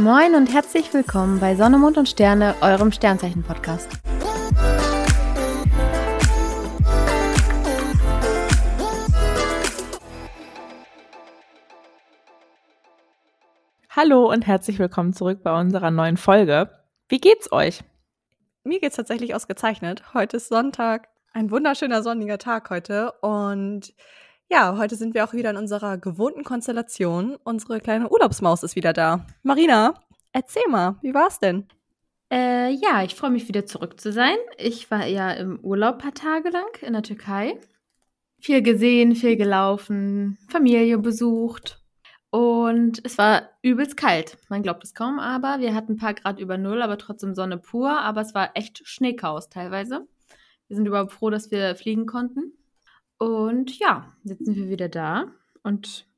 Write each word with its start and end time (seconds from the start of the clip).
Moin 0.00 0.34
und 0.34 0.46
herzlich 0.46 0.94
willkommen 0.94 1.40
bei 1.40 1.54
Sonne, 1.54 1.76
Mond 1.76 1.98
und 1.98 2.08
Sterne, 2.08 2.54
eurem 2.62 2.90
Sternzeichen-Podcast. 2.90 3.86
Hallo 13.90 14.32
und 14.32 14.46
herzlich 14.46 14.78
willkommen 14.78 15.12
zurück 15.12 15.42
bei 15.42 15.60
unserer 15.60 15.90
neuen 15.90 16.16
Folge. 16.16 16.70
Wie 17.10 17.18
geht's 17.18 17.52
euch? 17.52 17.82
Mir 18.64 18.80
geht's 18.80 18.96
tatsächlich 18.96 19.34
ausgezeichnet. 19.34 20.14
Heute 20.14 20.38
ist 20.38 20.48
Sonntag, 20.48 21.08
ein 21.34 21.50
wunderschöner 21.50 22.02
sonniger 22.02 22.38
Tag 22.38 22.70
heute 22.70 23.12
und 23.20 23.92
ja, 24.50 24.76
heute 24.76 24.96
sind 24.96 25.14
wir 25.14 25.24
auch 25.24 25.32
wieder 25.32 25.50
in 25.50 25.56
unserer 25.56 25.96
gewohnten 25.96 26.42
Konstellation. 26.42 27.36
Unsere 27.44 27.80
kleine 27.80 28.10
Urlaubsmaus 28.10 28.62
ist 28.64 28.74
wieder 28.74 28.92
da. 28.92 29.24
Marina, 29.42 29.94
erzähl 30.32 30.66
mal, 30.68 30.96
wie 31.02 31.14
war's 31.14 31.38
denn? 31.38 31.66
Äh, 32.32 32.70
ja, 32.70 33.02
ich 33.04 33.14
freue 33.14 33.30
mich 33.30 33.46
wieder 33.48 33.64
zurück 33.64 34.00
zu 34.00 34.12
sein. 34.12 34.36
Ich 34.58 34.90
war 34.90 35.06
ja 35.06 35.30
im 35.32 35.60
Urlaub 35.60 35.96
ein 35.96 35.98
paar 35.98 36.14
Tage 36.14 36.50
lang 36.50 36.68
in 36.82 36.92
der 36.92 37.02
Türkei. 37.02 37.58
Viel 38.40 38.62
gesehen, 38.62 39.14
viel 39.14 39.36
gelaufen, 39.36 40.36
Familie 40.48 40.98
besucht. 40.98 41.80
Und 42.30 43.04
es 43.04 43.18
war 43.18 43.50
übelst 43.62 43.96
kalt. 43.96 44.36
Man 44.48 44.62
glaubt 44.62 44.82
es 44.84 44.94
kaum, 44.94 45.18
aber 45.18 45.60
wir 45.60 45.74
hatten 45.74 45.92
ein 45.92 45.98
paar 45.98 46.14
Grad 46.14 46.40
über 46.40 46.58
Null, 46.58 46.82
aber 46.82 46.98
trotzdem 46.98 47.34
Sonne 47.34 47.58
pur. 47.58 47.90
Aber 48.00 48.20
es 48.20 48.34
war 48.34 48.50
echt 48.54 48.86
Schneechaos 48.86 49.48
teilweise. 49.48 50.06
Wir 50.68 50.76
sind 50.76 50.86
überhaupt 50.86 51.12
froh, 51.12 51.30
dass 51.30 51.50
wir 51.50 51.74
fliegen 51.74 52.06
konnten. 52.06 52.52
Und 53.20 53.78
ja, 53.78 54.10
jetzt 54.24 54.46
sind 54.46 54.56
wir 54.56 54.70
wieder 54.70 54.88
da 54.88 55.26
und 55.62 56.08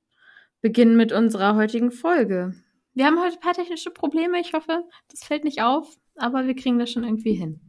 beginnen 0.60 0.96
mit 0.96 1.10
unserer 1.10 1.56
heutigen 1.56 1.90
Folge. 1.90 2.54
Wir 2.94 3.06
haben 3.06 3.20
heute 3.20 3.34
ein 3.34 3.40
paar 3.40 3.54
technische 3.54 3.90
Probleme. 3.90 4.38
Ich 4.38 4.52
hoffe, 4.52 4.84
das 5.10 5.24
fällt 5.24 5.42
nicht 5.42 5.62
auf, 5.62 5.98
aber 6.14 6.46
wir 6.46 6.54
kriegen 6.54 6.78
das 6.78 6.92
schon 6.92 7.02
irgendwie 7.02 7.34
hin. 7.34 7.60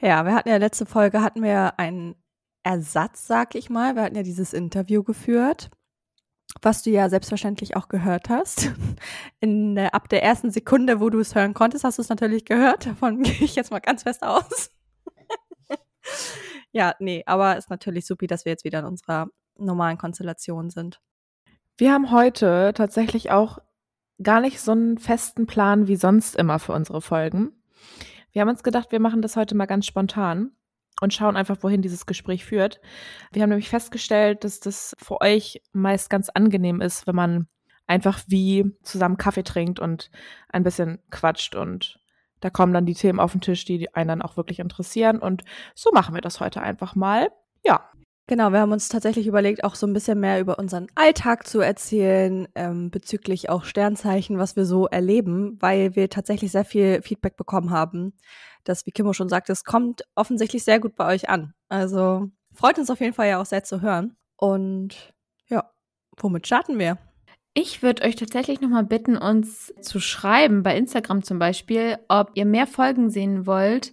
Ja, 0.00 0.24
wir 0.24 0.34
hatten 0.34 0.48
ja 0.48 0.56
letzte 0.56 0.86
Folge 0.86 1.20
hatten 1.20 1.42
wir 1.42 1.78
einen 1.78 2.14
Ersatz, 2.62 3.26
sag 3.26 3.54
ich 3.54 3.68
mal. 3.68 3.96
Wir 3.96 4.02
hatten 4.02 4.16
ja 4.16 4.22
dieses 4.22 4.54
Interview 4.54 5.02
geführt, 5.02 5.68
was 6.62 6.82
du 6.82 6.88
ja 6.88 7.10
selbstverständlich 7.10 7.76
auch 7.76 7.88
gehört 7.88 8.30
hast. 8.30 8.72
In, 9.40 9.76
äh, 9.76 9.90
ab 9.92 10.08
der 10.08 10.22
ersten 10.22 10.50
Sekunde, 10.50 11.00
wo 11.00 11.10
du 11.10 11.20
es 11.20 11.34
hören 11.34 11.52
konntest, 11.52 11.84
hast 11.84 11.98
du 11.98 12.02
es 12.02 12.08
natürlich 12.08 12.46
gehört. 12.46 12.86
Davon 12.86 13.22
gehe 13.22 13.44
ich 13.44 13.56
jetzt 13.56 13.70
mal 13.70 13.80
ganz 13.80 14.04
fest 14.04 14.22
aus. 14.22 14.70
Ja, 16.72 16.94
nee, 16.98 17.22
aber 17.26 17.56
ist 17.56 17.70
natürlich 17.70 18.06
supi, 18.06 18.26
dass 18.26 18.44
wir 18.44 18.52
jetzt 18.52 18.64
wieder 18.64 18.80
in 18.80 18.86
unserer 18.86 19.28
normalen 19.58 19.98
Konstellation 19.98 20.70
sind. 20.70 21.00
Wir 21.76 21.92
haben 21.92 22.10
heute 22.10 22.72
tatsächlich 22.74 23.30
auch 23.30 23.58
gar 24.22 24.40
nicht 24.40 24.60
so 24.60 24.72
einen 24.72 24.98
festen 24.98 25.46
Plan 25.46 25.88
wie 25.88 25.96
sonst 25.96 26.36
immer 26.36 26.58
für 26.58 26.72
unsere 26.72 27.00
Folgen. 27.00 27.52
Wir 28.32 28.42
haben 28.42 28.48
uns 28.48 28.62
gedacht, 28.62 28.92
wir 28.92 29.00
machen 29.00 29.22
das 29.22 29.36
heute 29.36 29.54
mal 29.54 29.66
ganz 29.66 29.86
spontan 29.86 30.52
und 31.00 31.12
schauen 31.12 31.36
einfach, 31.36 31.58
wohin 31.62 31.82
dieses 31.82 32.06
Gespräch 32.06 32.44
führt. 32.44 32.80
Wir 33.32 33.42
haben 33.42 33.50
nämlich 33.50 33.68
festgestellt, 33.68 34.44
dass 34.44 34.60
das 34.60 34.94
für 34.98 35.20
euch 35.20 35.60
meist 35.72 36.08
ganz 36.08 36.28
angenehm 36.28 36.80
ist, 36.80 37.06
wenn 37.06 37.16
man 37.16 37.48
einfach 37.86 38.20
wie 38.28 38.72
zusammen 38.82 39.16
Kaffee 39.16 39.42
trinkt 39.42 39.80
und 39.80 40.10
ein 40.48 40.62
bisschen 40.62 41.00
quatscht 41.10 41.54
und 41.54 41.98
da 42.42 42.50
kommen 42.50 42.74
dann 42.74 42.86
die 42.86 42.94
Themen 42.94 43.20
auf 43.20 43.32
den 43.32 43.40
Tisch, 43.40 43.64
die 43.64 43.94
einen 43.94 44.08
dann 44.08 44.22
auch 44.22 44.36
wirklich 44.36 44.58
interessieren. 44.58 45.18
Und 45.18 45.44
so 45.74 45.90
machen 45.92 46.14
wir 46.14 46.20
das 46.20 46.40
heute 46.40 46.60
einfach 46.60 46.94
mal. 46.94 47.30
Ja. 47.64 47.88
Genau, 48.28 48.50
wir 48.50 48.60
haben 48.60 48.72
uns 48.72 48.88
tatsächlich 48.88 49.26
überlegt, 49.26 49.64
auch 49.64 49.74
so 49.74 49.86
ein 49.86 49.92
bisschen 49.92 50.20
mehr 50.20 50.40
über 50.40 50.58
unseren 50.58 50.86
Alltag 50.94 51.46
zu 51.46 51.60
erzählen, 51.60 52.46
ähm, 52.54 52.90
bezüglich 52.90 53.48
auch 53.48 53.64
Sternzeichen, 53.64 54.38
was 54.38 54.54
wir 54.54 54.64
so 54.64 54.86
erleben, 54.86 55.58
weil 55.60 55.96
wir 55.96 56.08
tatsächlich 56.08 56.52
sehr 56.52 56.64
viel 56.64 57.02
Feedback 57.02 57.36
bekommen 57.36 57.70
haben, 57.70 58.12
dass, 58.64 58.86
wie 58.86 58.92
Kimmo 58.92 59.12
schon 59.12 59.28
sagte, 59.28 59.52
es 59.52 59.64
kommt 59.64 60.04
offensichtlich 60.14 60.62
sehr 60.64 60.78
gut 60.78 60.94
bei 60.94 61.12
euch 61.12 61.28
an. 61.28 61.52
Also 61.68 62.30
freut 62.54 62.78
uns 62.78 62.90
auf 62.90 63.00
jeden 63.00 63.12
Fall 63.12 63.28
ja 63.28 63.40
auch 63.40 63.46
sehr 63.46 63.64
zu 63.64 63.82
hören. 63.82 64.16
Und 64.36 65.12
ja, 65.48 65.70
womit 66.16 66.46
starten 66.46 66.78
wir? 66.78 66.98
Ich 67.54 67.82
würde 67.82 68.04
euch 68.04 68.16
tatsächlich 68.16 68.60
nochmal 68.60 68.84
bitten, 68.84 69.16
uns 69.16 69.74
zu 69.80 70.00
schreiben, 70.00 70.62
bei 70.62 70.76
Instagram 70.76 71.22
zum 71.22 71.38
Beispiel, 71.38 71.98
ob 72.08 72.30
ihr 72.34 72.46
mehr 72.46 72.66
Folgen 72.66 73.10
sehen 73.10 73.46
wollt 73.46 73.92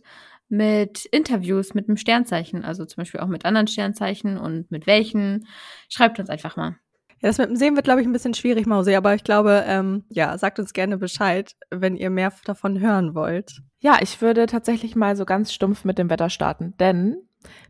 mit 0.50 1.06
Interviews 1.06 1.74
mit 1.74 1.88
einem 1.88 1.98
Sternzeichen, 1.98 2.66
also 2.66 2.84
zum 2.86 3.02
Beispiel 3.02 3.20
auch 3.20 3.28
mit 3.28 3.46
anderen 3.46 3.68
Sternzeichen 3.68 4.38
und 4.38 4.72
mit 4.72 4.88
welchen. 4.88 5.48
Schreibt 5.90 6.20
uns 6.20 6.30
einfach 6.30 6.58
mal. 6.58 6.78
Ja, 7.22 7.28
das 7.28 7.38
mit 7.38 7.50
dem 7.50 7.56
Sehen 7.56 7.76
wird, 7.76 7.84
glaube 7.84 8.02
ich, 8.02 8.08
ein 8.08 8.14
bisschen 8.14 8.34
schwierig, 8.34 8.66
Mausi, 8.66 8.96
aber 8.96 9.14
ich 9.14 9.24
glaube, 9.24 9.64
ähm, 9.68 10.06
ja, 10.10 10.38
sagt 10.38 10.58
uns 10.58 10.74
gerne 10.74 10.98
Bescheid, 10.98 11.54
wenn 11.70 11.98
ihr 11.98 12.10
mehr 12.10 12.32
davon 12.46 12.80
hören 12.80 13.14
wollt. 13.14 13.62
Ja, 13.80 13.98
ich 14.02 14.22
würde 14.22 14.46
tatsächlich 14.46 14.96
mal 14.96 15.16
so 15.16 15.26
ganz 15.26 15.54
stumpf 15.54 15.84
mit 15.84 15.98
dem 15.98 16.10
Wetter 16.10 16.30
starten, 16.30 16.76
denn 16.80 17.18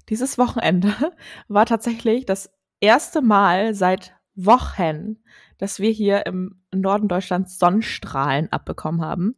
dieses 0.07 0.37
Wochenende 0.37 0.93
war 1.47 1.65
tatsächlich 1.65 2.25
das 2.25 2.51
erste 2.79 3.21
Mal 3.21 3.73
seit 3.73 4.13
Wochen, 4.35 5.17
dass 5.59 5.79
wir 5.79 5.91
hier 5.91 6.25
im 6.25 6.63
Norden 6.73 7.07
Deutschlands 7.07 7.59
Sonnenstrahlen 7.59 8.51
abbekommen 8.51 9.01
haben. 9.01 9.35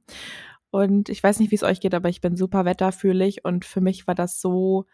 Und 0.70 1.09
ich 1.09 1.22
weiß 1.22 1.40
nicht, 1.40 1.52
wie 1.52 1.56
es 1.56 1.64
euch 1.64 1.82
geht, 1.82 1.94
aber 1.94 2.08
ich 2.08 2.22
bin 2.22 2.38
super 2.38 2.64
wetterfühlig 2.64 3.44
und 3.44 3.66
für 3.66 3.82
mich 3.82 4.08
war 4.08 4.16
das 4.16 4.40
so 4.40 4.86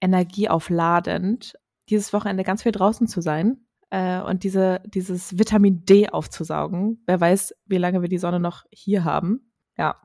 energieaufladend, 0.00 1.54
dieses 1.88 2.12
Wochenende 2.12 2.42
ganz 2.42 2.64
viel 2.64 2.72
draußen 2.72 3.06
zu 3.06 3.20
sein 3.20 3.64
äh, 3.90 4.20
und 4.20 4.42
diese, 4.42 4.80
dieses 4.86 5.38
Vitamin 5.38 5.84
D 5.84 6.08
aufzusaugen. 6.08 7.02
Wer 7.06 7.20
weiß, 7.20 7.54
wie 7.66 7.78
lange 7.78 8.02
wir 8.02 8.08
die 8.08 8.18
Sonne 8.18 8.40
noch 8.40 8.64
hier 8.72 9.04
haben. 9.04 9.52
Ja, 9.78 10.00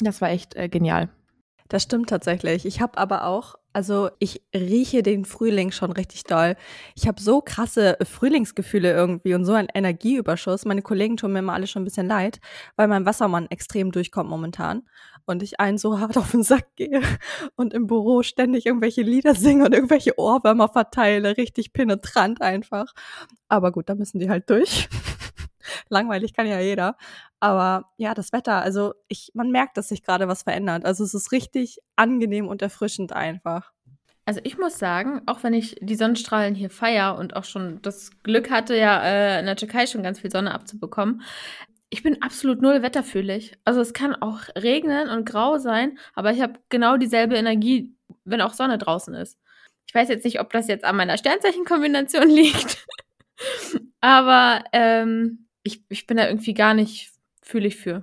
das 0.00 0.20
war 0.20 0.30
echt 0.30 0.56
äh, 0.56 0.68
genial. 0.68 1.10
Das 1.68 1.82
stimmt 1.82 2.08
tatsächlich. 2.08 2.66
Ich 2.66 2.80
habe 2.80 2.98
aber 2.98 3.24
auch, 3.24 3.54
also 3.76 4.08
ich 4.20 4.40
rieche 4.54 5.02
den 5.02 5.26
Frühling 5.26 5.70
schon 5.70 5.92
richtig 5.92 6.24
doll. 6.24 6.56
Ich 6.94 7.06
habe 7.06 7.20
so 7.20 7.42
krasse 7.42 7.98
Frühlingsgefühle 8.02 8.90
irgendwie 8.90 9.34
und 9.34 9.44
so 9.44 9.52
einen 9.52 9.68
Energieüberschuss. 9.68 10.64
Meine 10.64 10.80
Kollegen 10.80 11.18
tun 11.18 11.34
mir 11.34 11.40
immer 11.40 11.52
alle 11.52 11.66
schon 11.66 11.82
ein 11.82 11.84
bisschen 11.84 12.06
leid, 12.06 12.40
weil 12.76 12.88
mein 12.88 13.04
Wassermann 13.04 13.48
extrem 13.50 13.92
durchkommt 13.92 14.30
momentan 14.30 14.84
und 15.26 15.42
ich 15.42 15.60
einen 15.60 15.76
so 15.76 16.00
hart 16.00 16.16
auf 16.16 16.30
den 16.30 16.42
Sack 16.42 16.74
gehe 16.76 17.02
und 17.56 17.74
im 17.74 17.86
Büro 17.86 18.22
ständig 18.22 18.64
irgendwelche 18.64 19.02
Lieder 19.02 19.34
singe 19.34 19.66
und 19.66 19.74
irgendwelche 19.74 20.18
Ohrwürmer 20.18 20.68
verteile, 20.68 21.36
richtig 21.36 21.74
penetrant 21.74 22.40
einfach. 22.40 22.94
Aber 23.48 23.72
gut, 23.72 23.90
da 23.90 23.94
müssen 23.94 24.20
die 24.20 24.30
halt 24.30 24.48
durch. 24.48 24.88
Langweilig 25.90 26.32
kann 26.32 26.46
ja 26.46 26.60
jeder. 26.60 26.96
Aber 27.40 27.90
ja, 27.96 28.14
das 28.14 28.32
Wetter, 28.32 28.62
also 28.62 28.94
ich, 29.08 29.30
man 29.34 29.50
merkt, 29.50 29.76
dass 29.76 29.88
sich 29.88 30.02
gerade 30.02 30.28
was 30.28 30.42
verändert. 30.42 30.84
Also 30.84 31.04
es 31.04 31.14
ist 31.14 31.32
richtig 31.32 31.78
angenehm 31.94 32.48
und 32.48 32.62
erfrischend 32.62 33.12
einfach. 33.12 33.72
Also 34.24 34.40
ich 34.42 34.58
muss 34.58 34.78
sagen, 34.78 35.22
auch 35.26 35.44
wenn 35.44 35.54
ich 35.54 35.76
die 35.80 35.94
Sonnenstrahlen 35.94 36.54
hier 36.54 36.70
feier 36.70 37.16
und 37.16 37.36
auch 37.36 37.44
schon 37.44 37.80
das 37.82 38.10
Glück 38.24 38.50
hatte, 38.50 38.76
ja 38.76 39.00
äh, 39.02 39.38
in 39.38 39.46
der 39.46 39.54
Türkei 39.54 39.86
schon 39.86 40.02
ganz 40.02 40.18
viel 40.20 40.32
Sonne 40.32 40.52
abzubekommen, 40.52 41.22
ich 41.90 42.02
bin 42.02 42.20
absolut 42.22 42.60
null 42.60 42.82
wetterfühlig. 42.82 43.56
Also 43.64 43.80
es 43.80 43.92
kann 43.92 44.14
auch 44.16 44.40
regnen 44.56 45.08
und 45.08 45.24
grau 45.26 45.58
sein, 45.58 45.98
aber 46.14 46.32
ich 46.32 46.40
habe 46.40 46.58
genau 46.68 46.96
dieselbe 46.96 47.36
Energie, 47.36 47.94
wenn 48.24 48.40
auch 48.40 48.54
Sonne 48.54 48.78
draußen 48.78 49.14
ist. 49.14 49.38
Ich 49.86 49.94
weiß 49.94 50.08
jetzt 50.08 50.24
nicht, 50.24 50.40
ob 50.40 50.52
das 50.52 50.66
jetzt 50.66 50.84
an 50.84 50.96
meiner 50.96 51.16
Sternzeichenkombination 51.16 52.28
liegt, 52.28 52.84
aber 54.00 54.64
ähm, 54.72 55.46
ich, 55.62 55.84
ich 55.88 56.06
bin 56.06 56.16
da 56.16 56.26
irgendwie 56.26 56.54
gar 56.54 56.74
nicht 56.74 57.12
fühlig 57.46 57.76
für. 57.76 58.02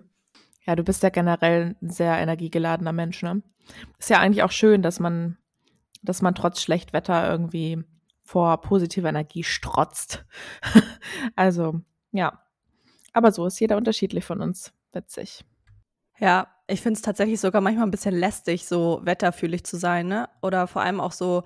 Ja, 0.66 0.76
du 0.76 0.84
bist 0.84 1.04
ja 1.04 1.09
generell 1.09 1.76
ein 1.81 1.90
sehr 1.90 2.18
energiegeladener 2.18 2.94
Mensch, 2.94 3.22
ne? 3.22 3.44
Ist 4.00 4.09
ja 4.09 4.20
eigentlich 4.20 4.44
auch 4.44 4.52
schön, 4.52 4.81
dass 4.81 5.00
man, 5.00 5.38
dass 6.01 6.22
man 6.22 6.36
trotz 6.36 6.62
Schlechtwetter 6.62 7.30
irgendwie 7.30 7.84
vor 8.24 8.62
positiver 8.62 9.10
Energie 9.10 9.44
strotzt. 9.44 10.25
also, 11.36 11.81
ja. 12.12 12.42
Aber 13.12 13.31
so 13.31 13.45
ist 13.45 13.60
jeder 13.60 13.78
unterschiedlich 13.78 14.24
von 14.24 14.42
uns. 14.42 14.74
Witzig. 14.94 15.44
Ja, 16.19 16.48
ich 16.68 16.81
finde 16.81 16.98
es 16.98 17.01
tatsächlich 17.01 17.39
sogar 17.39 17.62
manchmal 17.62 17.86
ein 17.86 17.92
bisschen 17.92 18.16
lästig, 18.16 18.66
so 18.66 19.01
wetterfühlig 19.04 19.66
zu 19.66 19.78
sein, 19.78 20.07
ne? 20.07 20.30
Oder 20.42 20.68
vor 20.68 20.81
allem 20.81 21.01
auch 21.01 21.12
so 21.12 21.44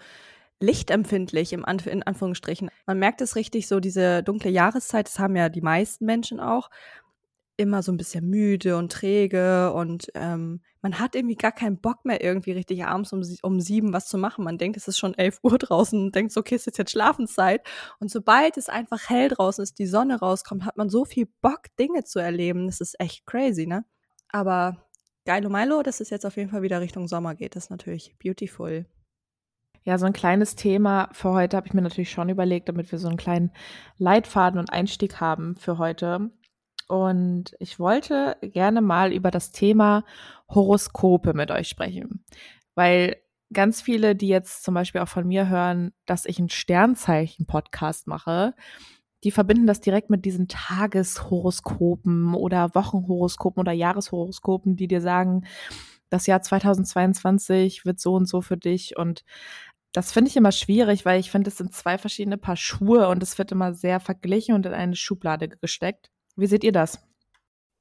lichtempfindlich 0.60 1.54
im 1.54 1.66
Anf 1.66 1.88
in 1.88 2.04
Anführungsstrichen. 2.04 2.70
Man 2.86 3.00
merkt 3.00 3.22
es 3.22 3.36
richtig, 3.36 3.68
so 3.68 3.80
diese 3.80 4.24
dunkle 4.24 4.52
Jahreszeit, 4.52 5.08
das 5.08 5.20
haben 5.20 5.36
ja 5.36 5.50
die 5.50 5.62
meisten 5.62 6.06
Menschen 6.06 6.40
auch, 6.40 6.70
immer 7.58 7.82
so 7.82 7.92
ein 7.92 7.98
bisschen 7.98 8.30
müde 8.30 8.78
und 8.78 8.92
träge 8.92 9.74
und 9.74 10.08
ähm, 10.14 10.62
man 10.82 11.00
hat 11.00 11.16
irgendwie 11.16 11.36
gar 11.36 11.52
keinen 11.52 11.82
Bock 11.82 12.06
mehr 12.06 12.24
irgendwie 12.24 12.52
richtig 12.52 12.86
abends 12.86 13.12
um, 13.12 13.24
um 13.42 13.60
sieben 13.60 13.94
was 13.94 14.08
zu 14.08 14.18
machen. 14.18 14.46
Man 14.46 14.60
denkt, 14.60 14.78
es 14.78 14.88
ist 14.88 15.00
schon 15.00 15.16
elf 15.16 15.40
Uhr 15.44 15.58
draußen 15.58 16.00
und 16.00 16.16
denkt 16.16 16.32
so, 16.32 16.40
okay, 16.40 16.56
es 16.56 16.68
ist 16.68 16.78
jetzt 16.78 16.92
Schlafenszeit. 16.92 17.68
Und 18.00 18.12
sobald 18.12 18.58
es 18.58 18.70
einfach 18.70 19.10
hell 19.10 19.30
draußen 19.30 19.64
ist, 19.64 19.80
die 19.80 19.88
Sonne 19.88 20.20
rauskommt, 20.20 20.66
hat 20.66 20.78
man 20.78 20.90
so 20.90 21.04
viel 21.04 21.28
Bock, 21.42 21.62
Dinge 21.80 22.04
zu 22.04 22.20
erleben. 22.20 22.68
Das 22.68 22.80
ist 22.80 23.00
echt 23.00 23.26
crazy, 23.26 23.66
ne? 23.66 23.86
Aber 24.30 24.78
geilo 25.26 25.50
Milo, 25.50 25.82
dass 25.82 26.00
es 26.00 26.10
jetzt 26.12 26.26
auf 26.26 26.38
jeden 26.38 26.50
Fall 26.50 26.62
wieder 26.62 26.80
Richtung 26.80 27.08
Sommer 27.08 27.36
geht, 27.36 27.56
das 27.56 27.66
ist 27.66 27.70
natürlich 27.72 28.16
beautiful. 28.24 28.86
Ja, 29.84 29.98
so 29.98 30.06
ein 30.06 30.14
kleines 30.14 30.56
Thema 30.56 31.10
für 31.14 31.32
heute 31.32 31.56
habe 31.56 31.68
ich 31.68 31.74
mir 31.74 31.82
natürlich 31.82 32.12
schon 32.12 32.30
überlegt, 32.30 32.68
damit 32.68 32.92
wir 32.92 33.00
so 33.00 33.08
einen 33.08 33.18
kleinen 33.18 33.52
Leitfaden 33.98 34.60
und 34.60 34.72
Einstieg 34.72 35.22
haben 35.22 35.56
für 35.56 35.78
heute. 35.78 36.30
Und 36.88 37.56
ich 37.60 37.80
wollte 37.80 38.38
gerne 38.42 38.82
mal 38.82 39.12
über 39.12 39.32
das 39.32 39.52
Thema 39.52 40.06
Horoskope 40.50 41.34
mit 41.34 41.52
euch 41.52 41.68
sprechen, 41.68 42.24
weil 42.76 43.18
ganz 43.54 43.82
viele, 43.82 44.16
die 44.16 44.28
jetzt 44.28 44.64
zum 44.64 44.74
Beispiel 44.74 45.02
auch 45.02 45.08
von 45.08 45.28
mir 45.28 45.50
hören, 45.50 45.94
dass 46.06 46.26
ich 46.26 46.40
einen 46.40 46.50
Sternzeichen-Podcast 46.50 48.08
mache, 48.08 48.54
die 49.24 49.32
verbinden 49.32 49.68
das 49.68 49.82
direkt 49.82 50.10
mit 50.10 50.26
diesen 50.26 50.48
Tageshoroskopen 50.48 52.36
oder 52.36 52.74
Wochenhoroskopen 52.76 53.60
oder 53.60 53.72
Jahreshoroskopen, 53.72 54.76
die 54.76 54.88
dir 54.88 55.02
sagen, 55.02 55.46
das 56.10 56.28
Jahr 56.28 56.42
2022 56.42 57.86
wird 57.86 58.00
so 58.00 58.14
und 58.14 58.28
so 58.28 58.42
für 58.42 58.58
dich. 58.58 58.98
Und 58.98 59.26
das 59.92 60.12
finde 60.12 60.30
ich 60.30 60.38
immer 60.38 60.52
schwierig, 60.52 61.06
weil 61.06 61.20
ich 61.20 61.32
finde, 61.32 61.50
es 61.50 61.58
sind 61.58 61.74
zwei 61.74 61.98
verschiedene 61.98 62.38
Paar 62.38 62.56
Schuhe 62.58 63.08
und 63.10 63.24
es 63.24 63.38
wird 63.38 63.52
immer 63.52 63.74
sehr 63.74 64.00
verglichen 64.00 64.56
und 64.56 64.66
in 64.66 64.74
eine 64.74 64.96
Schublade 64.96 65.50
gesteckt. 65.50 66.12
Wie 66.38 66.48
seht 66.48 66.64
ihr 66.64 66.72
das? 66.72 67.04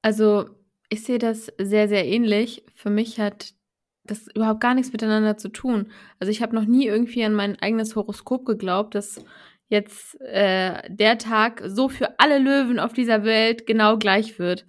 Also, 0.02 0.46
ich 0.88 1.04
sehe 1.04 1.18
das 1.18 1.52
sehr, 1.58 1.88
sehr 1.88 2.06
ähnlich. 2.06 2.64
Für 2.74 2.90
mich 2.90 3.20
hat 3.20 3.54
das 4.04 4.28
überhaupt 4.34 4.60
gar 4.60 4.74
nichts 4.74 4.92
miteinander 4.92 5.36
zu 5.36 5.48
tun. 5.48 5.90
Also 6.18 6.30
ich 6.30 6.42
habe 6.42 6.54
noch 6.54 6.64
nie 6.64 6.86
irgendwie 6.86 7.24
an 7.24 7.34
mein 7.34 7.60
eigenes 7.60 7.96
Horoskop 7.96 8.44
geglaubt, 8.44 8.94
dass 8.94 9.24
jetzt 9.68 10.20
äh, 10.20 10.82
der 10.88 11.18
Tag 11.18 11.62
so 11.66 11.88
für 11.88 12.18
alle 12.20 12.38
Löwen 12.38 12.78
auf 12.78 12.92
dieser 12.92 13.24
Welt 13.24 13.66
genau 13.66 13.98
gleich 13.98 14.38
wird. 14.38 14.64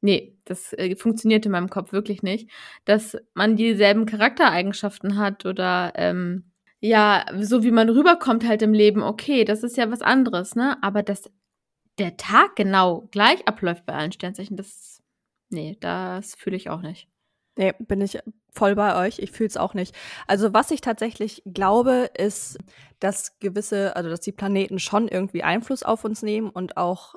Nee, 0.00 0.38
das 0.44 0.72
äh, 0.74 0.94
funktioniert 0.96 1.44
in 1.44 1.52
meinem 1.52 1.70
Kopf 1.70 1.92
wirklich 1.92 2.22
nicht. 2.22 2.50
Dass 2.84 3.16
man 3.34 3.56
dieselben 3.56 4.06
Charaktereigenschaften 4.06 5.18
hat 5.18 5.44
oder 5.44 5.92
ähm, 5.96 6.52
ja, 6.80 7.26
so 7.40 7.64
wie 7.64 7.72
man 7.72 7.88
rüberkommt 7.88 8.46
halt 8.46 8.62
im 8.62 8.72
Leben, 8.72 9.02
okay, 9.02 9.44
das 9.44 9.64
ist 9.64 9.76
ja 9.76 9.90
was 9.90 10.02
anderes, 10.02 10.54
ne? 10.54 10.80
Aber 10.82 11.02
dass 11.02 11.28
der 11.98 12.16
Tag 12.16 12.56
genau 12.56 13.08
gleich 13.10 13.46
abläuft 13.48 13.86
bei 13.86 13.94
allen 13.94 14.12
Sternzeichen, 14.12 14.56
das, 14.56 15.02
nee, 15.50 15.76
das 15.80 16.34
fühle 16.34 16.56
ich 16.56 16.70
auch 16.70 16.80
nicht. 16.82 17.08
Nee, 17.56 17.72
bin 17.78 18.00
ich 18.00 18.18
voll 18.52 18.76
bei 18.76 18.96
euch. 19.06 19.18
Ich 19.18 19.32
fühle 19.32 19.48
es 19.48 19.56
auch 19.56 19.74
nicht. 19.74 19.94
Also, 20.28 20.52
was 20.54 20.70
ich 20.70 20.80
tatsächlich 20.80 21.42
glaube, 21.44 22.10
ist, 22.16 22.58
dass 23.00 23.38
gewisse, 23.40 23.96
also 23.96 24.10
dass 24.10 24.20
die 24.20 24.32
Planeten 24.32 24.78
schon 24.78 25.08
irgendwie 25.08 25.42
Einfluss 25.42 25.82
auf 25.82 26.04
uns 26.04 26.22
nehmen 26.22 26.50
und 26.50 26.76
auch 26.76 27.14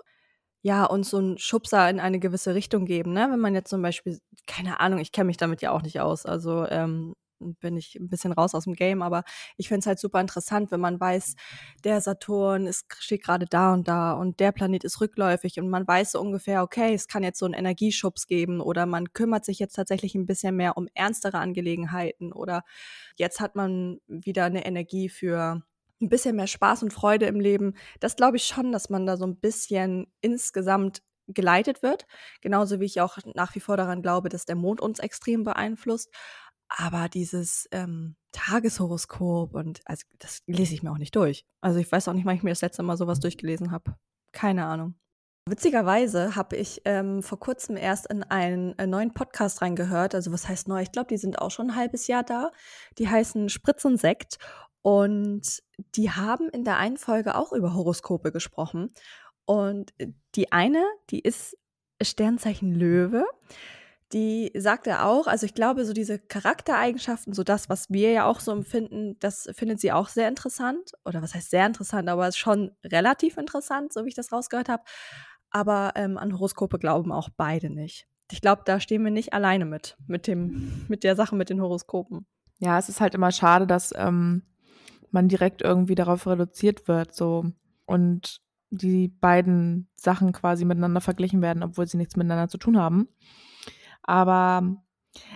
ja, 0.64 0.86
uns 0.86 1.10
so 1.12 1.18
einen 1.18 1.38
Schubser 1.40 1.90
in 1.90 2.00
eine 2.00 2.20
gewisse 2.20 2.56
Richtung 2.56 2.86
geben, 2.86 3.14
ne? 3.14 3.28
Wenn 3.32 3.40
man 3.40 3.56
jetzt 3.56 3.70
zum 3.70 3.82
Beispiel, 3.82 4.20
keine 4.48 4.80
Ahnung, 4.80 5.00
ich 5.00 5.12
kenne 5.12 5.28
mich 5.28 5.38
damit 5.38 5.62
ja 5.62 5.72
auch 5.72 5.82
nicht 5.84 6.00
aus. 6.02 6.26
Also, 6.26 6.68
ähm, 6.70 7.16
bin 7.60 7.78
ich 7.78 7.96
ein 7.96 8.08
bisschen 8.08 8.32
raus 8.32 8.56
aus 8.56 8.66
dem 8.66 8.74
Game, 8.74 9.02
aber 9.02 9.24
ich 9.58 9.68
finde 9.68 9.80
es 9.82 9.88
halt 9.88 10.00
super 10.00 10.22
interessant, 10.22 10.72
wenn 10.72 10.80
man 10.80 11.00
weiß, 11.00 11.36
der 11.84 12.02
Saturn 12.02 12.68
ist, 12.68 12.86
steht 13.00 13.24
gerade 13.24 13.46
da 13.46 13.74
und 13.74 13.88
da 13.88 14.14
und 14.14 14.40
der 14.40 14.52
Planet 14.52 14.84
ist 14.84 15.02
rückläufig 15.02 15.60
und 15.60 15.70
man 15.70 15.88
weiß 15.88 16.12
so 16.14 16.22
ungefähr, 16.22 16.64
okay, 16.64 16.94
es 16.94 17.08
kann 17.08 17.24
jetzt 17.24 17.40
so 17.40 17.46
einen 17.46 17.54
Energieschubs 17.54 18.28
geben 18.28 18.62
oder 18.62 18.86
man 18.86 19.14
kümmert 19.14 19.46
sich 19.46 19.60
jetzt 19.60 19.76
tatsächlich 19.76 20.16
ein 20.16 20.26
bisschen 20.26 20.56
mehr 20.56 20.78
um 20.78 20.88
ernstere 20.94 21.40
Angelegenheiten 21.40 22.32
oder 22.34 22.64
jetzt 23.18 23.40
hat 23.40 23.56
man 23.56 24.00
wieder 24.08 24.46
eine 24.46 24.66
Energie 24.66 25.10
für 25.10 25.64
ein 26.02 26.10
bisschen 26.10 26.36
mehr 26.36 26.48
Spaß 26.48 26.84
und 26.84 26.94
Freude 26.94 27.28
im 27.28 27.40
Leben. 27.40 27.76
Das 28.00 28.16
glaube 28.16 28.38
ich 28.38 28.44
schon, 28.46 28.72
dass 28.72 28.90
man 28.90 29.06
da 29.06 29.18
so 29.18 29.26
ein 29.26 29.38
bisschen 29.38 30.08
insgesamt 30.22 31.04
geleitet 31.28 31.84
wird. 31.84 32.06
Genauso 32.42 32.80
wie 32.80 32.86
ich 32.86 33.02
auch 33.02 33.18
nach 33.36 33.56
wie 33.56 33.60
vor 33.60 33.78
daran 33.78 34.02
glaube, 34.02 34.30
dass 34.30 34.46
der 34.46 34.56
Mond 34.56 34.82
uns 34.82 35.00
extrem 35.00 35.44
beeinflusst. 35.44 36.10
Aber 36.74 37.10
dieses 37.10 37.68
ähm, 37.72 38.16
Tageshoroskop 38.32 39.54
und 39.54 39.82
also 39.86 40.06
das 40.20 40.42
lese 40.48 40.74
ich 40.74 40.84
mir 40.84 40.92
auch 40.92 40.98
nicht 40.98 41.16
durch. 41.16 41.46
Also 41.60 41.80
ich 41.80 41.92
weiß 41.92 42.08
auch 42.08 42.14
nicht, 42.14 42.26
wann 42.26 42.38
ich 42.38 42.44
mir 42.44 42.52
das 42.52 42.62
letzte 42.62 42.82
Mal 42.82 42.96
sowas 42.96 43.20
durchgelesen 43.20 43.72
habe. 43.72 43.96
Keine 44.32 44.66
Ahnung. 44.66 44.96
Witzigerweise 45.50 46.36
habe 46.38 46.56
ich 46.56 46.82
ähm, 46.86 47.24
vor 47.24 47.40
kurzem 47.40 47.76
erst 47.76 48.08
in 48.08 48.24
einen, 48.24 48.78
einen, 48.80 48.90
neuen 48.90 49.14
Podcast 49.14 49.62
reingehört. 49.62 50.16
Also 50.16 50.32
was 50.32 50.48
heißt 50.48 50.70
neu? 50.70 50.82
Ich 50.82 50.94
glaube, 50.94 51.10
die 51.10 51.18
sind 51.18 51.40
auch 51.40 51.52
schon 51.52 51.72
ein 51.72 51.76
halbes 51.76 52.08
Jahr 52.08 52.24
da. 52.24 52.52
Die 52.98 53.10
heißen 53.10 53.50
Spritz 53.50 53.84
und 53.84 53.98
Sekt. 53.98 54.38
Und 54.82 55.62
die 55.96 56.12
haben 56.12 56.48
in 56.50 56.64
der 56.64 56.78
einen 56.78 56.98
Folge 56.98 57.36
auch 57.36 57.52
über 57.52 57.74
Horoskope 57.74 58.32
gesprochen. 58.32 58.94
Und 59.44 59.94
die 60.36 60.54
eine, 60.54 60.86
die 61.10 61.20
ist 61.20 61.58
Sternzeichen 62.02 62.74
Löwe 62.74 63.26
die 64.14 64.52
sagte 64.56 65.04
auch, 65.04 65.28
also 65.28 65.46
ich 65.46 65.54
glaube, 65.54 65.86
so 65.86 65.94
diese 65.94 66.20
Charaktereigenschaften, 66.20 67.34
so 67.34 67.44
das, 67.44 67.70
was 67.70 67.90
wir 67.90 68.12
ja 68.12 68.26
auch 68.26 68.40
so 68.40 68.52
empfinden, 68.52 69.18
das 69.20 69.50
findet 69.54 69.80
sie 69.80 69.92
auch 69.92 70.10
sehr 70.10 70.28
interessant. 70.28 70.92
Oder 71.06 71.22
was 71.22 71.34
heißt 71.34 71.50
sehr 71.50 71.66
interessant, 71.66 72.10
aber 72.10 72.28
ist 72.28 72.38
schon 72.38 72.72
relativ 72.84 73.38
interessant, 73.38 73.94
so 73.94 74.04
wie 74.04 74.10
ich 74.10 74.16
das 74.16 74.32
rausgehört 74.32 74.70
habe. 74.70 74.84
Aber 75.50 75.92
ähm, 75.96 76.18
an 76.18 76.34
Horoskope 76.34 76.80
glauben 76.80 77.12
auch 77.12 77.30
beide 77.36 77.70
nicht. 77.70 78.08
Ich 78.32 78.42
glaube, 78.42 78.62
da 78.66 78.80
stehen 78.80 79.04
wir 79.04 79.12
nicht 79.12 79.34
alleine 79.34 79.66
mit, 79.66 79.98
mit, 80.08 80.28
dem, 80.28 80.86
mit 80.88 81.04
der 81.04 81.16
Sache 81.16 81.36
mit 81.36 81.50
den 81.50 81.62
Horoskopen. 81.62 82.26
Ja, 82.60 82.80
es 82.80 82.90
ist 82.90 83.02
halt 83.02 83.16
immer 83.16 83.32
schade, 83.32 83.68
dass 83.68 83.94
ähm, 83.96 84.44
man 85.10 85.28
direkt 85.28 85.62
irgendwie 85.62 85.96
darauf 85.96 86.28
reduziert 86.28 86.88
wird, 86.88 87.14
so 87.14 87.46
und 87.86 88.42
die 88.70 89.10
beiden 89.10 89.90
Sachen 89.96 90.32
quasi 90.32 90.64
miteinander 90.64 91.02
verglichen 91.02 91.42
werden, 91.42 91.62
obwohl 91.62 91.88
sie 91.88 91.98
nichts 91.98 92.16
miteinander 92.16 92.48
zu 92.48 92.58
tun 92.58 92.80
haben. 92.80 93.10
Aber 94.04 94.78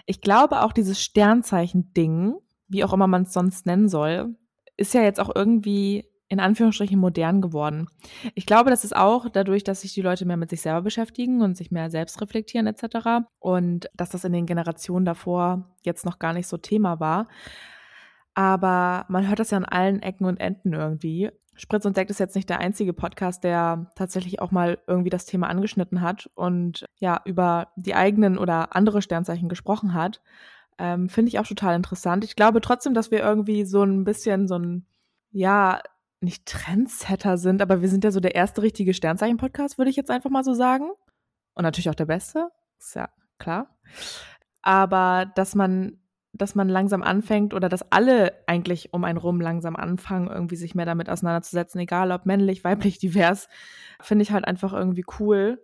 ich 0.06 0.22
glaube 0.22 0.62
auch 0.62 0.74
dieses 0.74 1.02
Sternzeichen-Ding, 1.02 2.36
wie 2.68 2.84
auch 2.84 2.94
immer 2.94 3.08
man 3.08 3.24
es 3.24 3.34
sonst 3.34 3.66
nennen 3.66 3.90
soll, 3.90 4.36
ist 4.78 4.94
ja 4.94 5.02
jetzt 5.02 5.20
auch 5.20 5.32
irgendwie 5.34 6.06
in 6.28 6.40
Anführungsstrichen 6.40 7.00
modern 7.00 7.42
geworden. 7.42 7.88
Ich 8.34 8.46
glaube, 8.46 8.72
das 8.72 8.84
ist 8.84 8.96
auch 8.96 9.30
dadurch, 9.30 9.64
dass 9.64 9.82
sich 9.82 9.94
die 9.94 10.02
Leute 10.02 10.26
mehr 10.26 10.38
mit 10.38 10.50
sich 10.50 10.62
selber 10.62 10.82
beschäftigen 10.82 11.42
und 11.42 11.56
sich 11.56 11.72
mehr 11.72 11.92
selbst 11.92 12.20
reflektieren 12.20 12.68
etc. 12.68 13.28
Und 13.40 13.90
dass 13.94 14.10
das 14.10 14.24
in 14.24 14.34
den 14.34 14.48
Generationen 14.48 15.06
davor 15.06 15.76
jetzt 15.84 16.06
noch 16.06 16.18
gar 16.18 16.34
nicht 16.34 16.48
so 16.48 16.58
Thema 16.58 17.00
war. 17.00 17.28
Aber 18.34 19.06
man 19.08 19.28
hört 19.28 19.40
das 19.40 19.52
ja 19.52 19.58
an 19.58 19.66
allen 19.66 20.02
Ecken 20.02 20.26
und 20.26 20.38
Enden 20.38 20.74
irgendwie. 20.74 21.30
Spritz 21.56 21.86
und 21.86 21.96
Sekt 21.96 22.12
ist 22.12 22.20
jetzt 22.20 22.36
nicht 22.36 22.50
der 22.50 22.60
einzige 22.60 22.94
Podcast, 22.94 23.44
der 23.44 23.92
tatsächlich 23.96 24.42
auch 24.42 24.52
mal 24.52 24.78
irgendwie 24.88 25.10
das 25.10 25.26
Thema 25.26 25.48
angeschnitten 25.48 26.02
hat 26.02 26.30
und 26.36 26.86
ja, 27.00 27.22
über 27.26 27.70
die 27.78 27.96
eigenen 27.96 28.38
oder 28.38 28.76
andere 28.76 29.02
Sternzeichen 29.02 29.48
gesprochen 29.48 29.94
hat. 29.94 30.22
Ähm, 30.78 31.08
Finde 31.08 31.30
ich 31.30 31.40
auch 31.40 31.48
total 31.48 31.76
interessant. 31.76 32.24
Ich 32.26 32.36
glaube 32.36 32.60
trotzdem, 32.60 32.94
dass 32.94 33.12
wir 33.12 33.20
irgendwie 33.20 33.64
so 33.64 33.84
ein 33.84 34.04
bisschen 34.04 34.48
so 34.48 34.60
ein, 34.60 34.86
ja, 35.32 35.82
nicht 36.20 36.46
Trendsetter 36.46 37.38
sind, 37.38 37.62
aber 37.62 37.82
wir 37.82 37.90
sind 37.90 38.04
ja 38.04 38.12
so 38.12 38.20
der 38.20 38.36
erste 38.36 38.62
richtige 38.62 38.94
Sternzeichen-Podcast, 38.94 39.78
würde 39.78 39.92
ich 39.92 39.96
jetzt 39.96 40.12
einfach 40.12 40.30
mal 40.30 40.44
so 40.44 40.54
sagen. 40.54 40.90
Und 41.54 41.64
natürlich 41.64 41.90
auch 41.90 41.96
der 41.96 42.06
beste, 42.06 42.50
ist 42.78 42.96
ja 42.96 43.10
klar. 43.38 43.78
Aber 44.62 45.32
dass 45.36 45.56
man 45.56 46.00
dass 46.38 46.56
man 46.56 46.70
langsam 46.70 47.04
anfängt 47.04 47.54
oder 47.54 47.70
dass 47.70 47.92
alle 47.92 48.34
eigentlich 48.48 48.94
um 48.94 49.04
einen 49.04 49.18
rum 49.18 49.40
langsam 49.40 49.76
anfangen, 49.76 50.28
irgendwie 50.28 50.56
sich 50.56 50.76
mehr 50.76 50.86
damit 50.86 51.10
auseinanderzusetzen, 51.10 51.80
egal 51.80 52.12
ob 52.12 52.26
männlich, 52.26 52.64
weiblich, 52.64 53.00
divers, 53.00 53.48
finde 54.02 54.24
ich 54.24 54.32
halt 54.32 54.46
einfach 54.46 54.74
irgendwie 54.74 55.06
cool. 55.20 55.64